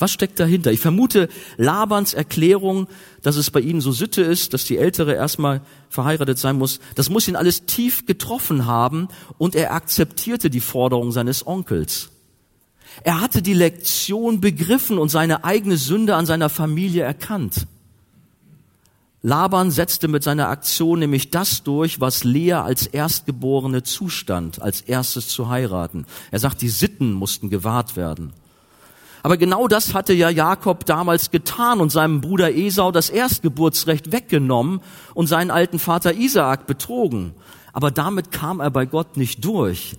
[0.02, 0.72] Was steckt dahinter?
[0.72, 2.88] Ich vermute Labans Erklärung,
[3.22, 5.60] dass es bei ihnen so Sitte ist, dass die Ältere erstmal
[5.90, 6.80] verheiratet sein muss.
[6.96, 9.06] Das muss ihn alles tief getroffen haben
[9.38, 12.10] und er akzeptierte die Forderung seines Onkels.
[13.04, 17.68] Er hatte die Lektion begriffen und seine eigene Sünde an seiner Familie erkannt.
[19.22, 25.28] Laban setzte mit seiner Aktion nämlich das durch, was Lea als Erstgeborene zustand, als erstes
[25.28, 26.06] zu heiraten.
[26.32, 28.32] Er sagt, die Sitten mussten gewahrt werden.
[29.22, 34.80] Aber genau das hatte ja Jakob damals getan und seinem Bruder Esau das Erstgeburtsrecht weggenommen
[35.14, 37.34] und seinen alten Vater Isaak betrogen.
[37.72, 39.96] Aber damit kam er bei Gott nicht durch.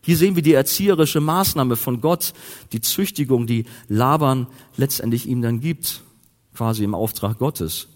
[0.00, 2.32] Hier sehen wir die erzieherische Maßnahme von Gott,
[2.72, 6.02] die Züchtigung, die Laban letztendlich ihm dann gibt,
[6.54, 7.88] quasi im Auftrag Gottes.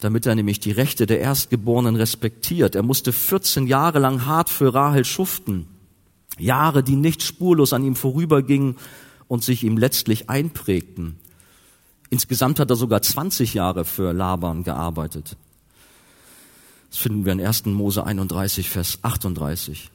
[0.00, 2.74] Damit er nämlich die Rechte der Erstgeborenen respektiert.
[2.74, 5.68] Er musste 14 Jahre lang hart für Rahel schuften.
[6.38, 8.76] Jahre, die nicht spurlos an ihm vorübergingen
[9.32, 11.16] und sich ihm letztlich einprägten.
[12.10, 15.38] Insgesamt hat er sogar 20 Jahre für Laban gearbeitet.
[16.90, 17.64] Das finden wir in 1.
[17.64, 19.90] Mose 31, Vers 38.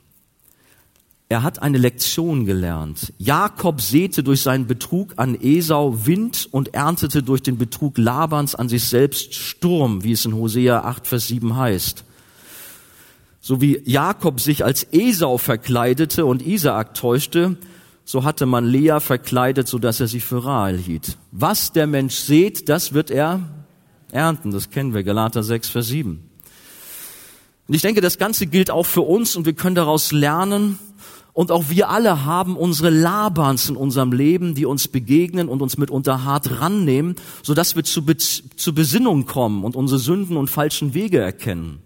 [1.30, 3.14] Er hat eine Lektion gelernt.
[3.20, 8.70] Jakob säte durch seinen Betrug an Esau Wind und erntete durch den Betrug Labans an
[8.70, 12.06] sich selbst Sturm, wie es in Hosea 8, Vers 7 heißt.
[13.40, 17.56] So wie Jakob sich als Esau verkleidete und Isaak täuschte,
[18.08, 21.18] so hatte man Lea verkleidet, so dass er sie für Rahel hielt.
[21.34, 23.42] Was der Mensch sät, das wird er
[24.12, 24.52] ernten.
[24.52, 26.24] Das kennen wir, Galater 6, Vers 7.
[27.68, 30.80] Und ich denke, das Ganze gilt auch für uns und wir können daraus lernen,
[31.34, 35.78] und auch wir alle haben unsere Labans in unserem Leben, die uns begegnen und uns
[35.78, 40.96] mitunter hart rannehmen, sodass wir zu, Be zu Besinnung kommen und unsere Sünden und falschen
[40.96, 41.78] Wege erkennen.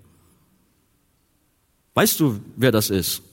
[1.96, 3.24] Weißt du, wer das ist?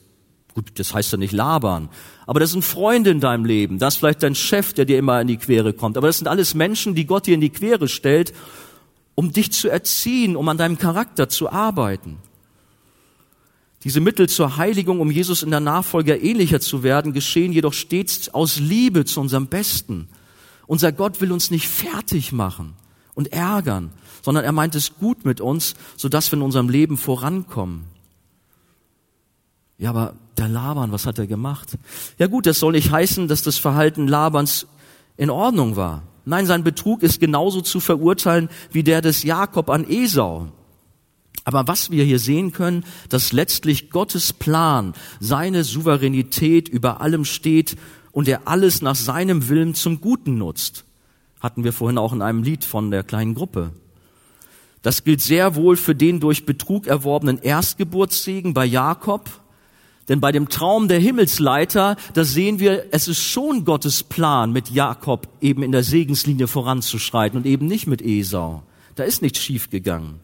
[0.55, 1.89] Gut, das heißt ja nicht labern.
[2.25, 3.79] Aber das sind Freunde in deinem Leben.
[3.79, 5.97] Das ist vielleicht dein Chef, der dir immer in die Quere kommt.
[5.97, 8.33] Aber das sind alles Menschen, die Gott dir in die Quere stellt,
[9.15, 12.17] um dich zu erziehen, um an deinem Charakter zu arbeiten.
[13.83, 18.33] Diese Mittel zur Heiligung, um Jesus in der Nachfolger ähnlicher zu werden, geschehen jedoch stets
[18.33, 20.09] aus Liebe zu unserem Besten
[20.67, 22.73] Unser Gott will uns nicht fertig machen
[23.15, 23.91] und ärgern,
[24.21, 27.85] sondern er meint es gut mit uns, sodass wir in unserem Leben vorankommen.
[29.79, 31.77] Ja, aber der Laban, was hat er gemacht?
[32.17, 34.67] Ja gut, das soll nicht heißen, dass das Verhalten Labans
[35.17, 36.03] in Ordnung war.
[36.25, 40.49] Nein, sein Betrug ist genauso zu verurteilen wie der des Jakob an Esau.
[41.45, 47.77] Aber was wir hier sehen können, dass letztlich Gottes Plan, seine Souveränität über allem steht
[48.11, 50.83] und er alles nach seinem Willen zum Guten nutzt.
[51.39, 53.71] Hatten wir vorhin auch in einem Lied von der kleinen Gruppe.
[54.81, 59.29] Das gilt sehr wohl für den durch Betrug erworbenen Erstgeburtssegen bei Jakob,
[60.09, 64.71] denn bei dem Traum der Himmelsleiter, da sehen wir, es ist schon Gottes Plan, mit
[64.71, 68.63] Jakob eben in der Segenslinie voranzuschreiten und eben nicht mit Esau.
[68.95, 70.15] Da ist nichts schiefgegangen.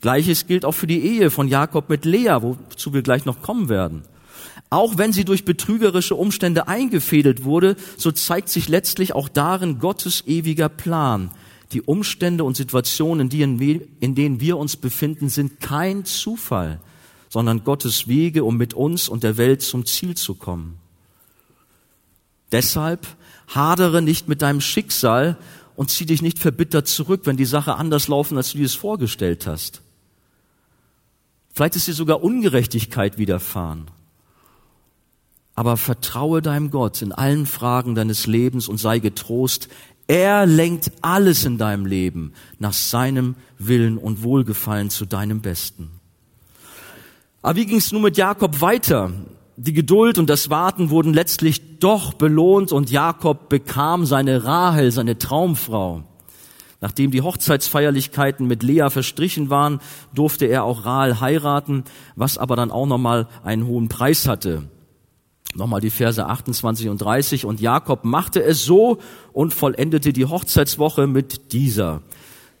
[0.00, 3.68] Gleiches gilt auch für die Ehe von Jakob mit Lea, wozu wir gleich noch kommen
[3.68, 4.02] werden.
[4.70, 10.24] Auch wenn sie durch betrügerische Umstände eingefädelt wurde, so zeigt sich letztlich auch darin Gottes
[10.26, 11.30] ewiger Plan.
[11.72, 16.80] Die Umstände und Situationen, in denen wir uns befinden, sind kein Zufall
[17.32, 20.76] sondern Gottes Wege, um mit uns und der Welt zum Ziel zu kommen.
[22.52, 23.06] Deshalb
[23.48, 25.38] hadere nicht mit deinem Schicksal
[25.74, 28.74] und zieh dich nicht verbittert zurück, wenn die Sache anders laufen, als du dir es
[28.74, 29.80] vorgestellt hast.
[31.54, 33.86] Vielleicht ist dir sogar Ungerechtigkeit widerfahren.
[35.54, 39.70] Aber vertraue deinem Gott in allen Fragen deines Lebens und sei getrost.
[40.06, 46.01] Er lenkt alles in deinem Leben nach seinem Willen und Wohlgefallen zu deinem Besten.
[47.42, 49.10] Aber wie ging es nun mit Jakob weiter?
[49.56, 55.18] Die Geduld und das Warten wurden letztlich doch belohnt und Jakob bekam seine Rahel, seine
[55.18, 56.04] Traumfrau.
[56.80, 59.80] Nachdem die Hochzeitsfeierlichkeiten mit Lea verstrichen waren,
[60.14, 61.84] durfte er auch Rahel heiraten,
[62.14, 64.68] was aber dann auch nochmal einen hohen Preis hatte.
[65.54, 67.44] Nochmal die Verse 28 und 30.
[67.44, 68.98] Und Jakob machte es so
[69.32, 72.02] und vollendete die Hochzeitswoche mit dieser.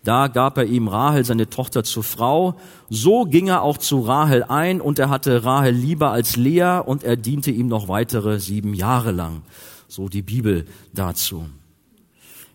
[0.04, 2.56] Da gab er ihm Rahel, seine Tochter, zur Frau.
[2.88, 7.04] So ging er auch zu Rahel ein und er hatte Rahel lieber als Lea und
[7.04, 9.42] er diente ihm noch weitere sieben Jahre lang.
[9.86, 11.46] So die Bibel dazu.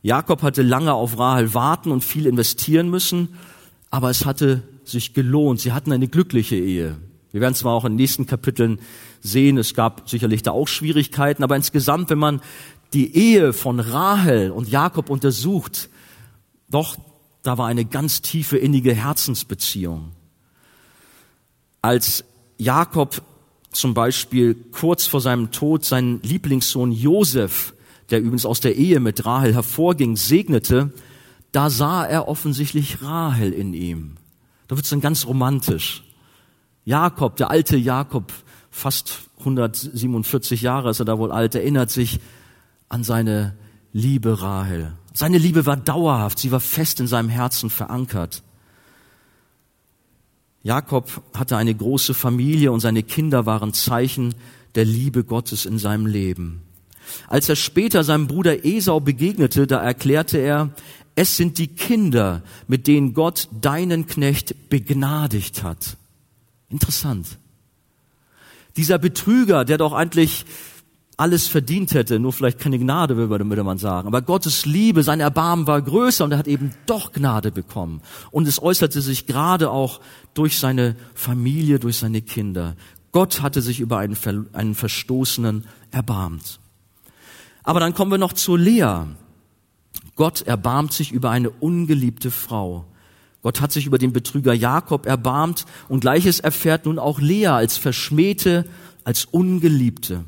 [0.02, 3.30] Jakob hatte lange auf Rahel warten und viel investieren müssen,
[3.90, 5.60] aber es hatte sich gelohnt.
[5.60, 6.98] Sie hatten eine glückliche Ehe.
[7.32, 8.80] Wir werden zwar auch in den nächsten Kapiteln
[9.22, 12.42] sehen, es gab sicherlich da auch Schwierigkeiten, aber insgesamt, wenn man
[12.94, 15.90] die Ehe von Rahel und Jakob untersucht,
[16.70, 16.98] doch
[17.44, 20.12] da war eine ganz tiefe innige Herzensbeziehung.
[21.82, 22.24] Als
[22.58, 23.22] Jakob
[23.72, 27.74] zum Beispiel kurz vor seinem Tod seinen Lieblingssohn Josef,
[28.10, 30.92] der übrigens aus der Ehe mit Rahel hervorging, segnete,
[31.52, 34.18] da sah er offensichtlich Rahel in ihm.
[34.68, 36.04] Da wird es dann ganz romantisch.
[36.86, 38.32] Jakob, der alte Jakob,
[38.70, 42.20] fast 147 Jahre ist er da wohl alt, erinnert sich
[42.90, 43.56] an seine
[43.94, 44.94] liebe Rahel.
[45.18, 48.44] Seine Liebe war dauerhaft, sie war fest in seinem Herzen verankert.
[50.62, 54.36] Jakob hatte eine große Familie und seine Kinder waren Zeichen
[54.76, 56.62] der Liebe Gottes in seinem Leben.
[57.28, 60.70] Als er später seinem Bruder Esau begegnete, da erklärte er,
[61.16, 65.98] es sind die Kinder, mit denen Gott deinen Knecht begnadigt hat.
[66.70, 67.40] Interessant.
[68.76, 70.46] Dieser Betrüger, der doch eigentlich
[71.20, 74.08] alles verdient hätte, nur vielleicht keine Gnade, würde man sagen.
[74.08, 78.02] Aber Gottes Liebe, sein Erbarmen war größer und er hat eben doch Gnade bekommen.
[78.30, 80.00] Und es äußerte sich gerade auch
[80.36, 82.76] durch seine Familie, durch seine Kinder.
[83.12, 84.16] Gott hatte sich über einen,
[84.54, 86.60] einen Verstoßenen erbarmt.
[87.64, 89.06] Aber dann kommen wir noch zu Lea.
[90.16, 92.86] Gott erbarmt sich über eine ungeliebte Frau.
[93.42, 97.76] Gott hat sich über den Betrüger Jakob erbarmt und gleiches erfährt nun auch Lea als
[97.76, 98.66] Verschmähte,
[99.04, 100.26] als Ungeliebte.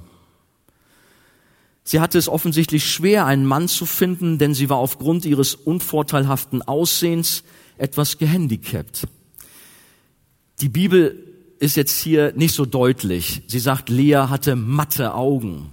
[1.89, 6.61] Sie hatte es offensichtlich schwer, einen Mann zu finden, denn sie war aufgrund ihres unvorteilhaften
[6.61, 7.43] Aussehens
[7.79, 9.07] etwas gehandicapt.
[10.61, 11.17] Die Bibel
[11.57, 13.41] ist jetzt hier nicht so deutlich.
[13.47, 15.71] Sie sagt, Lea hatte matte Augen.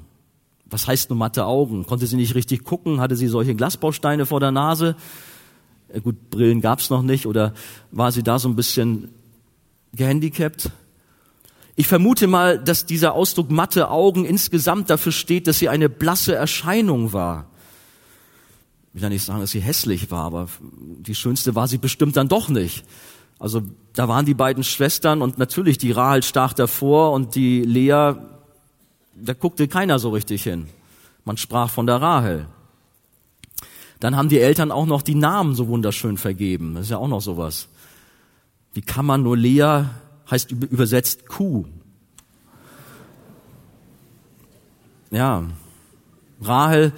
[0.64, 1.84] Was heißt nur matte Augen?
[1.84, 2.98] Konnte sie nicht richtig gucken?
[2.98, 4.96] Hatte sie solche Glasbausteine vor der Nase?
[5.88, 7.26] Äh, gut, Brillen gab's noch nicht.
[7.26, 7.52] Oder
[7.90, 9.10] war sie da so ein bisschen
[9.92, 10.70] gehandicapt?
[11.78, 16.34] Ich vermute mal, dass dieser Ausdruck matte Augen insgesamt dafür steht, dass sie eine blasse
[16.34, 17.50] Erscheinung war.
[18.88, 22.16] Ich will ja nicht sagen, dass sie hässlich war, aber die schönste war sie bestimmt
[22.16, 22.86] dann doch nicht.
[23.38, 23.60] Also
[23.92, 28.14] da waren die beiden Schwestern und natürlich die Rahel stach davor und die Lea,
[29.14, 30.68] da guckte keiner so richtig hin.
[31.26, 32.46] Man sprach von der Rahel.
[34.00, 36.74] Dann haben die Eltern auch noch die Namen so wunderschön vergeben.
[36.74, 37.68] Das ist ja auch noch sowas.
[38.72, 39.84] Wie kann man nur Lea
[40.30, 41.64] heißt übersetzt Kuh.
[45.10, 45.44] Ja,
[46.40, 46.92] Rahel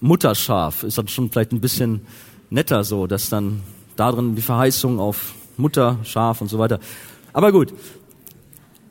[0.00, 0.82] Mutterschaf.
[0.82, 2.02] Ist dann schon vielleicht ein bisschen
[2.50, 3.62] netter so, dass dann
[3.96, 6.78] darin die Verheißung auf Mutter, Schaf und so weiter.
[7.32, 7.72] Aber gut.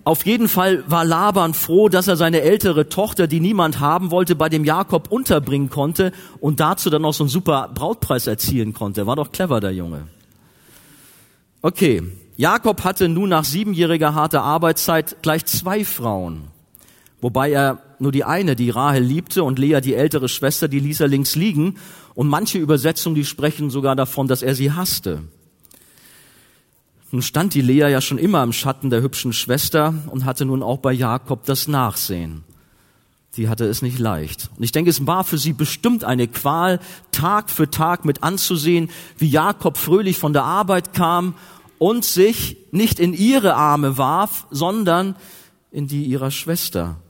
[0.04, 4.36] Auf jeden Fall war Laban froh, dass er seine ältere Tochter, die niemand haben wollte,
[4.36, 9.06] bei dem Jakob unterbringen konnte und dazu dann noch so einen super Brautpreis erzielen konnte.
[9.06, 10.08] War doch clever, der Junge.
[11.62, 12.02] Okay.
[12.42, 16.48] Jakob hatte nun nach siebenjähriger harter Arbeitszeit gleich zwei Frauen.
[17.22, 21.02] Wobei er nur die eine, die Rahel liebte und Lea, die ältere Schwester, die ließ
[21.02, 21.76] er links liegen.
[22.16, 25.22] Und manche Übersetzungen, die sprechen sogar davon, dass er sie hasste.
[27.12, 30.64] Nun stand die Lea ja schon immer im Schatten der hübschen Schwester und hatte nun
[30.64, 32.44] auch bei Jakob das Nachsehen.
[33.30, 34.50] Sie hatte es nicht leicht.
[34.58, 36.80] Und ich denke, es war für sie bestimmt eine Qual,
[37.12, 38.90] Tag für Tag mit anzusehen,
[39.20, 41.36] wie Jakob fröhlich von der Arbeit kam
[41.82, 45.16] und sich nicht in ihre Arme warf, sondern
[45.72, 47.02] in die ihrer Schwester.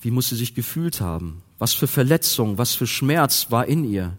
[0.00, 1.42] Wie muss sie sich gefühlt haben?
[1.58, 4.16] Was für Verletzung, was für Schmerz war in ihr?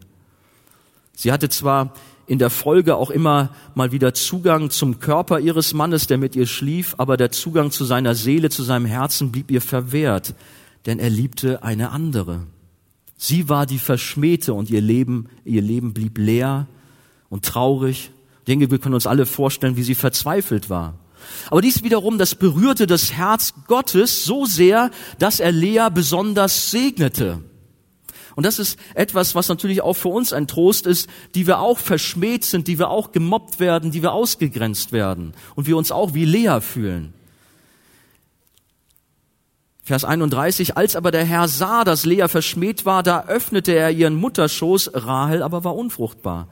[1.16, 1.94] Sie hatte zwar
[2.28, 6.46] in der Folge auch immer mal wieder Zugang zum Körper ihres Mannes, der mit ihr
[6.46, 10.36] schlief, aber der Zugang zu seiner Seele, zu seinem Herzen blieb ihr verwehrt,
[10.88, 12.48] denn er liebte eine andere.
[13.16, 16.68] Sie war die Verschmähte und ihr Leben, ihr Leben blieb leer
[17.30, 18.12] und traurig.
[18.40, 20.96] Ich denke, wir können uns alle vorstellen, wie sie verzweifelt war.
[21.50, 27.44] Aber dies wiederum, das berührte das Herz Gottes so sehr, dass er Lea besonders segnete.
[28.36, 31.78] Und das ist etwas, was natürlich auch für uns ein Trost ist, die wir auch
[31.78, 36.14] verschmäht sind, die wir auch gemobbt werden, die wir ausgegrenzt werden und wir uns auch
[36.14, 37.14] wie Lea fühlen.
[39.84, 44.16] Vers 31, als aber der Herr sah, dass Lea verschmäht war, da öffnete er ihren
[44.16, 46.48] Mutterschoß, Rahel aber war unfruchtbar.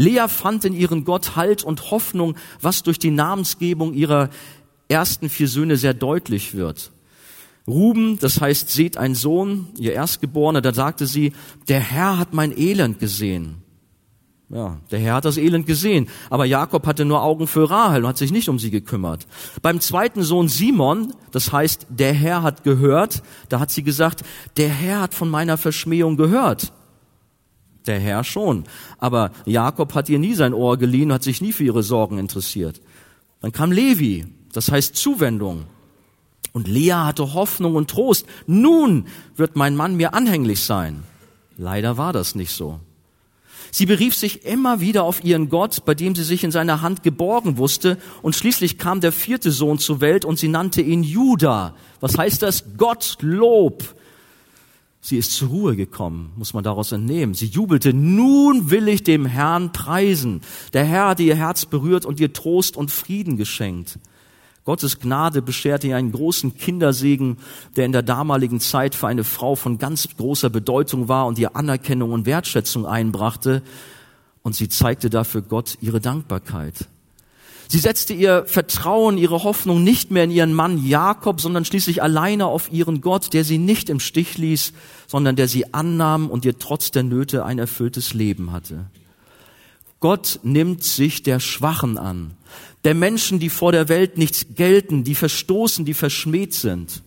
[0.00, 4.30] Lea fand in ihren Gott Halt und Hoffnung, was durch die Namensgebung ihrer
[4.88, 6.90] ersten vier Söhne sehr deutlich wird.
[7.68, 11.32] Ruben, das heißt, seht ein Sohn, ihr Erstgeborener, da sagte sie,
[11.68, 13.56] der Herr hat mein Elend gesehen.
[14.48, 18.08] Ja, der Herr hat das Elend gesehen, aber Jakob hatte nur Augen für Rahel und
[18.08, 19.26] hat sich nicht um sie gekümmert.
[19.60, 24.24] Beim zweiten Sohn Simon, das heißt, der Herr hat gehört, da hat sie gesagt,
[24.56, 26.72] der Herr hat von meiner Verschmähung gehört.
[27.90, 28.62] Der Herr schon.
[28.98, 32.80] Aber Jakob hat ihr nie sein Ohr geliehen, hat sich nie für ihre Sorgen interessiert.
[33.40, 35.64] Dann kam Levi, das heißt Zuwendung.
[36.52, 38.26] Und Lea hatte Hoffnung und Trost.
[38.46, 41.02] Nun wird mein Mann mir anhänglich sein.
[41.58, 42.78] Leider war das nicht so.
[43.72, 47.02] Sie berief sich immer wieder auf ihren Gott, bei dem sie sich in seiner Hand
[47.02, 51.74] geborgen wusste, und schließlich kam der vierte Sohn zur Welt und sie nannte ihn Judah.
[51.98, 52.76] Was heißt das?
[52.76, 53.82] Gottlob.
[55.02, 57.34] Sie ist zur Ruhe gekommen, muss man daraus entnehmen.
[57.34, 60.42] Sie jubelte, nun will ich dem Herrn preisen.
[60.74, 63.98] Der Herr hat ihr Herz berührt und ihr Trost und Frieden geschenkt.
[64.64, 67.38] Gottes Gnade bescherte ihr einen großen Kindersegen,
[67.76, 71.56] der in der damaligen Zeit für eine Frau von ganz großer Bedeutung war und ihr
[71.56, 73.62] Anerkennung und Wertschätzung einbrachte.
[74.42, 76.88] Und sie zeigte dafür Gott ihre Dankbarkeit.
[77.70, 82.46] Sie setzte ihr Vertrauen, ihre Hoffnung nicht mehr in ihren Mann Jakob, sondern schließlich alleine
[82.46, 84.72] auf ihren Gott, der sie nicht im Stich ließ,
[85.06, 88.86] sondern der sie annahm und ihr trotz der Nöte ein erfülltes Leben hatte.
[90.00, 92.32] Gott nimmt sich der Schwachen an,
[92.82, 97.04] der Menschen, die vor der Welt nichts gelten, die verstoßen, die verschmäht sind.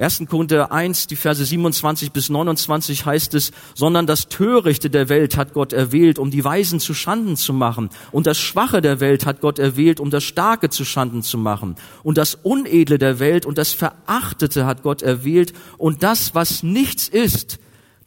[0.00, 0.24] 1.
[0.28, 5.52] Korinther 1, die Verse 27 bis 29 heißt es, sondern das Törichte der Welt hat
[5.52, 7.90] Gott erwählt, um die Weisen zu Schanden zu machen.
[8.10, 11.76] Und das Schwache der Welt hat Gott erwählt, um das Starke zu Schanden zu machen.
[12.02, 15.52] Und das Unedle der Welt und das Verachtete hat Gott erwählt.
[15.76, 17.58] Und das, was nichts ist,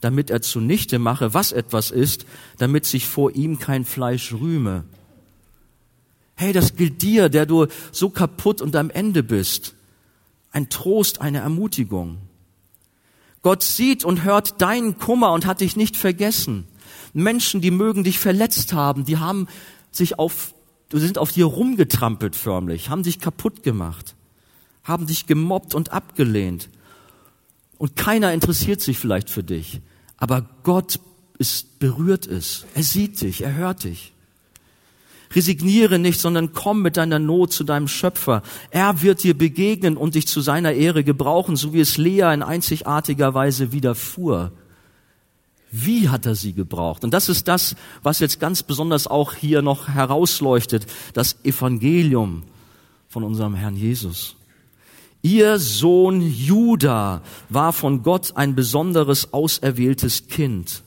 [0.01, 2.25] damit er zunichte mache, was etwas ist,
[2.57, 4.83] damit sich vor ihm kein Fleisch rühme.
[6.33, 9.75] Hey, das gilt dir, der du so kaputt und am Ende bist
[10.53, 12.19] ein Trost, eine Ermutigung.
[13.41, 16.65] Gott sieht und hört deinen Kummer und hat dich nicht vergessen.
[17.13, 19.47] Menschen, die mögen dich verletzt haben, die haben
[19.91, 20.53] sich auf,
[20.91, 24.15] sind auf dir rumgetrampelt förmlich, haben dich kaputt gemacht,
[24.83, 26.69] haben dich gemobbt und abgelehnt.
[27.77, 29.81] Und keiner interessiert sich vielleicht für dich,
[30.17, 30.99] aber Gott
[31.37, 32.65] ist, berührt es.
[32.75, 34.12] Er sieht dich, er hört dich.
[35.35, 38.43] Resigniere nicht, sondern komm mit deiner Not zu deinem Schöpfer.
[38.69, 42.43] Er wird dir begegnen und dich zu seiner Ehre gebrauchen, so wie es Lea in
[42.43, 44.51] einzigartiger Weise widerfuhr.
[45.71, 47.03] Wie hat er sie gebraucht?
[47.03, 52.43] Und das ist das, was jetzt ganz besonders auch hier noch herausleuchtet, das Evangelium
[53.09, 54.35] von unserem Herrn Jesus.
[55.23, 60.82] Ihr Sohn Judah war von Gott ein besonderes auserwähltes Kind.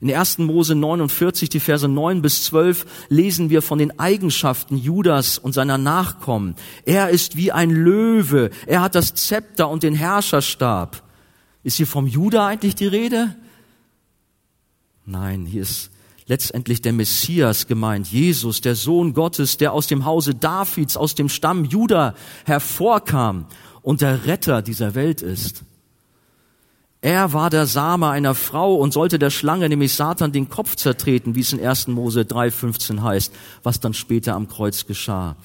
[0.00, 0.38] In 1.
[0.38, 5.78] Mose 49, die Verse 9 bis 12, lesen wir von den Eigenschaften Judas und seiner
[5.78, 6.54] Nachkommen.
[6.84, 8.50] Er ist wie ein Löwe.
[8.66, 11.02] Er hat das Zepter und den Herrscherstab.
[11.64, 13.34] Ist hier vom Juda eigentlich die Rede?
[15.04, 15.90] Nein, hier ist
[16.26, 21.28] letztendlich der Messias gemeint, Jesus, der Sohn Gottes, der aus dem Hause Davids, aus dem
[21.28, 23.46] Stamm Juda hervorkam
[23.82, 25.64] und der Retter dieser Welt ist.
[27.00, 31.36] Er war der Same einer Frau und sollte der Schlange, nämlich Satan, den Kopf zertreten,
[31.36, 31.88] wie es in 1.
[31.88, 33.32] Mose 3,15 heißt,
[33.62, 35.36] was dann später am Kreuz geschah.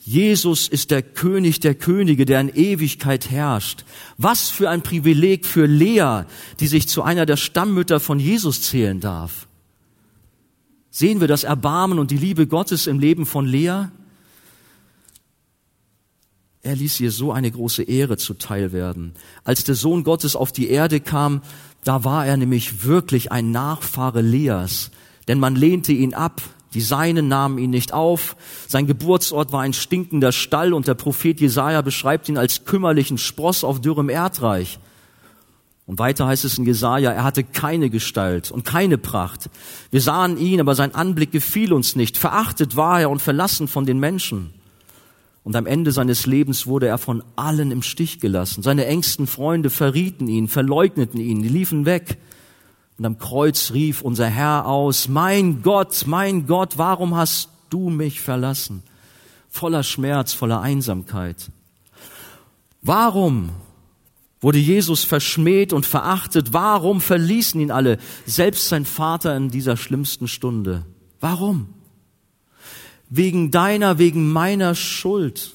[0.00, 3.84] Jesus ist der König der Könige, der in Ewigkeit herrscht.
[4.18, 6.24] Was für ein Privileg für Lea,
[6.60, 9.48] die sich zu einer der Stammmütter von Jesus zählen darf.
[10.90, 13.86] Sehen wir das Erbarmen und die Liebe Gottes im Leben von Lea?
[16.62, 19.14] Er ließ ihr so eine große Ehre zuteil werden.
[19.44, 21.42] Als der Sohn Gottes auf die Erde kam,
[21.84, 24.90] da war er nämlich wirklich ein Nachfahre Leas,
[25.28, 26.42] denn man lehnte ihn ab,
[26.74, 28.36] die Seinen nahmen ihn nicht auf,
[28.66, 33.64] sein Geburtsort war ein stinkender Stall und der Prophet Jesaja beschreibt ihn als kümmerlichen Spross
[33.64, 34.78] auf dürrem Erdreich.
[35.86, 39.48] Und weiter heißt es in Jesaja, er hatte keine Gestalt und keine Pracht.
[39.90, 42.18] Wir sahen ihn, aber sein Anblick gefiel uns nicht.
[42.18, 44.52] Verachtet war er und verlassen von den Menschen.
[45.44, 48.62] Und am Ende seines Lebens wurde er von allen im Stich gelassen.
[48.62, 52.18] Seine engsten Freunde verrieten ihn, verleugneten ihn, liefen weg.
[52.98, 58.20] Und am Kreuz rief unser Herr aus, mein Gott, mein Gott, warum hast du mich
[58.20, 58.82] verlassen?
[59.48, 61.50] Voller Schmerz, voller Einsamkeit.
[62.82, 63.50] Warum
[64.40, 66.52] wurde Jesus verschmäht und verachtet?
[66.52, 70.84] Warum verließen ihn alle, selbst sein Vater in dieser schlimmsten Stunde?
[71.20, 71.68] Warum?
[73.10, 75.54] Wegen deiner, wegen meiner Schuld,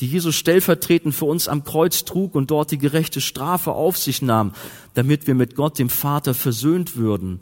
[0.00, 4.22] die Jesus stellvertretend für uns am Kreuz trug und dort die gerechte Strafe auf sich
[4.22, 4.52] nahm,
[4.94, 7.40] damit wir mit Gott, dem Vater, versöhnt würden,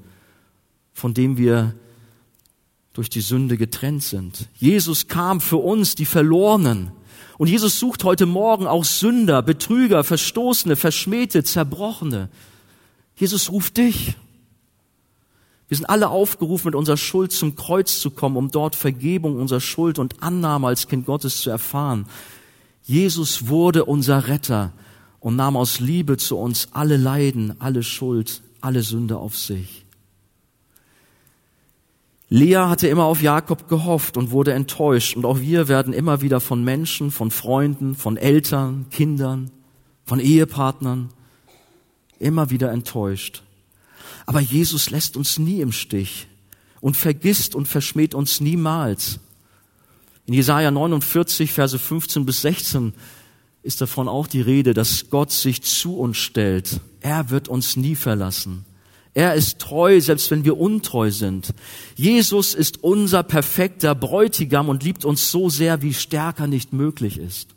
[0.93, 1.75] von dem wir
[2.93, 4.49] durch die Sünde getrennt sind.
[4.55, 6.91] Jesus kam für uns, die Verlorenen.
[7.37, 12.29] Und Jesus sucht heute Morgen auch Sünder, Betrüger, Verstoßene, Verschmähte, Zerbrochene.
[13.15, 14.17] Jesus ruft dich.
[15.69, 19.61] Wir sind alle aufgerufen, mit unserer Schuld zum Kreuz zu kommen, um dort Vergebung unserer
[19.61, 22.07] Schuld und Annahme als Kind Gottes zu erfahren.
[22.83, 24.73] Jesus wurde unser Retter
[25.21, 29.85] und nahm aus Liebe zu uns alle Leiden, alle Schuld, alle Sünde auf sich.
[32.31, 35.17] Lea hatte immer auf Jakob gehofft und wurde enttäuscht.
[35.17, 39.51] Und auch wir werden immer wieder von Menschen, von Freunden, von Eltern, Kindern,
[40.05, 41.09] von Ehepartnern
[42.19, 43.43] immer wieder enttäuscht.
[44.27, 46.27] Aber Jesus lässt uns nie im Stich
[46.81, 49.21] und vergisst und verschmäht uns niemals.
[50.27, 52.93] In Jesaja 49, Verse 15 bis 16
[53.63, 56.81] ist davon auch die Rede, dass Gott sich zu uns stellt.
[57.01, 58.65] Er wird uns nie verlassen.
[59.15, 61.53] Er ist treu, selbst wenn wir untreu sind.
[61.97, 67.49] Jesus ist unser perfekter Bräutigam und liebt uns so sehr, wie stärker nicht möglich ist.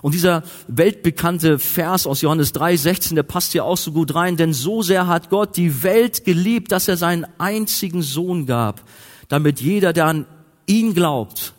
[0.00, 4.36] Und dieser weltbekannte Vers aus Johannes 3, 16, der passt hier auch so gut rein,
[4.36, 8.84] denn so sehr hat Gott die Welt geliebt, dass er seinen einzigen Sohn gab,
[9.28, 10.26] damit jeder, der an
[10.66, 11.54] ihn glaubt,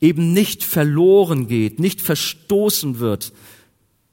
[0.00, 3.32] eben nicht verloren geht, nicht verstoßen wird,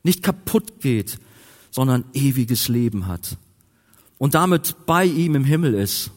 [0.04, 1.20] nicht kaputt geht,
[1.72, 3.38] sondern ewiges Leben hat
[4.18, 6.12] und damit bei ihm im Himmel ist.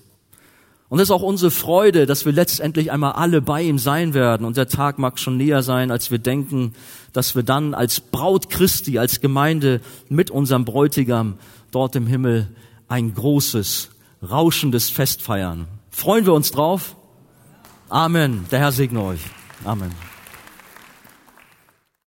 [0.88, 4.46] Und das ist auch unsere Freude, dass wir letztendlich einmal alle bei ihm sein werden.
[4.46, 6.74] Und der Tag mag schon näher sein, als wir denken,
[7.12, 11.34] dass wir dann als Braut Christi, als Gemeinde mit unserem Bräutigam
[11.70, 12.48] dort im Himmel
[12.88, 13.90] ein großes,
[14.28, 15.68] rauschendes Fest feiern.
[15.90, 16.96] Freuen wir uns drauf?
[17.90, 18.46] Amen.
[18.50, 19.20] Der Herr segne euch.
[19.64, 20.17] Amen.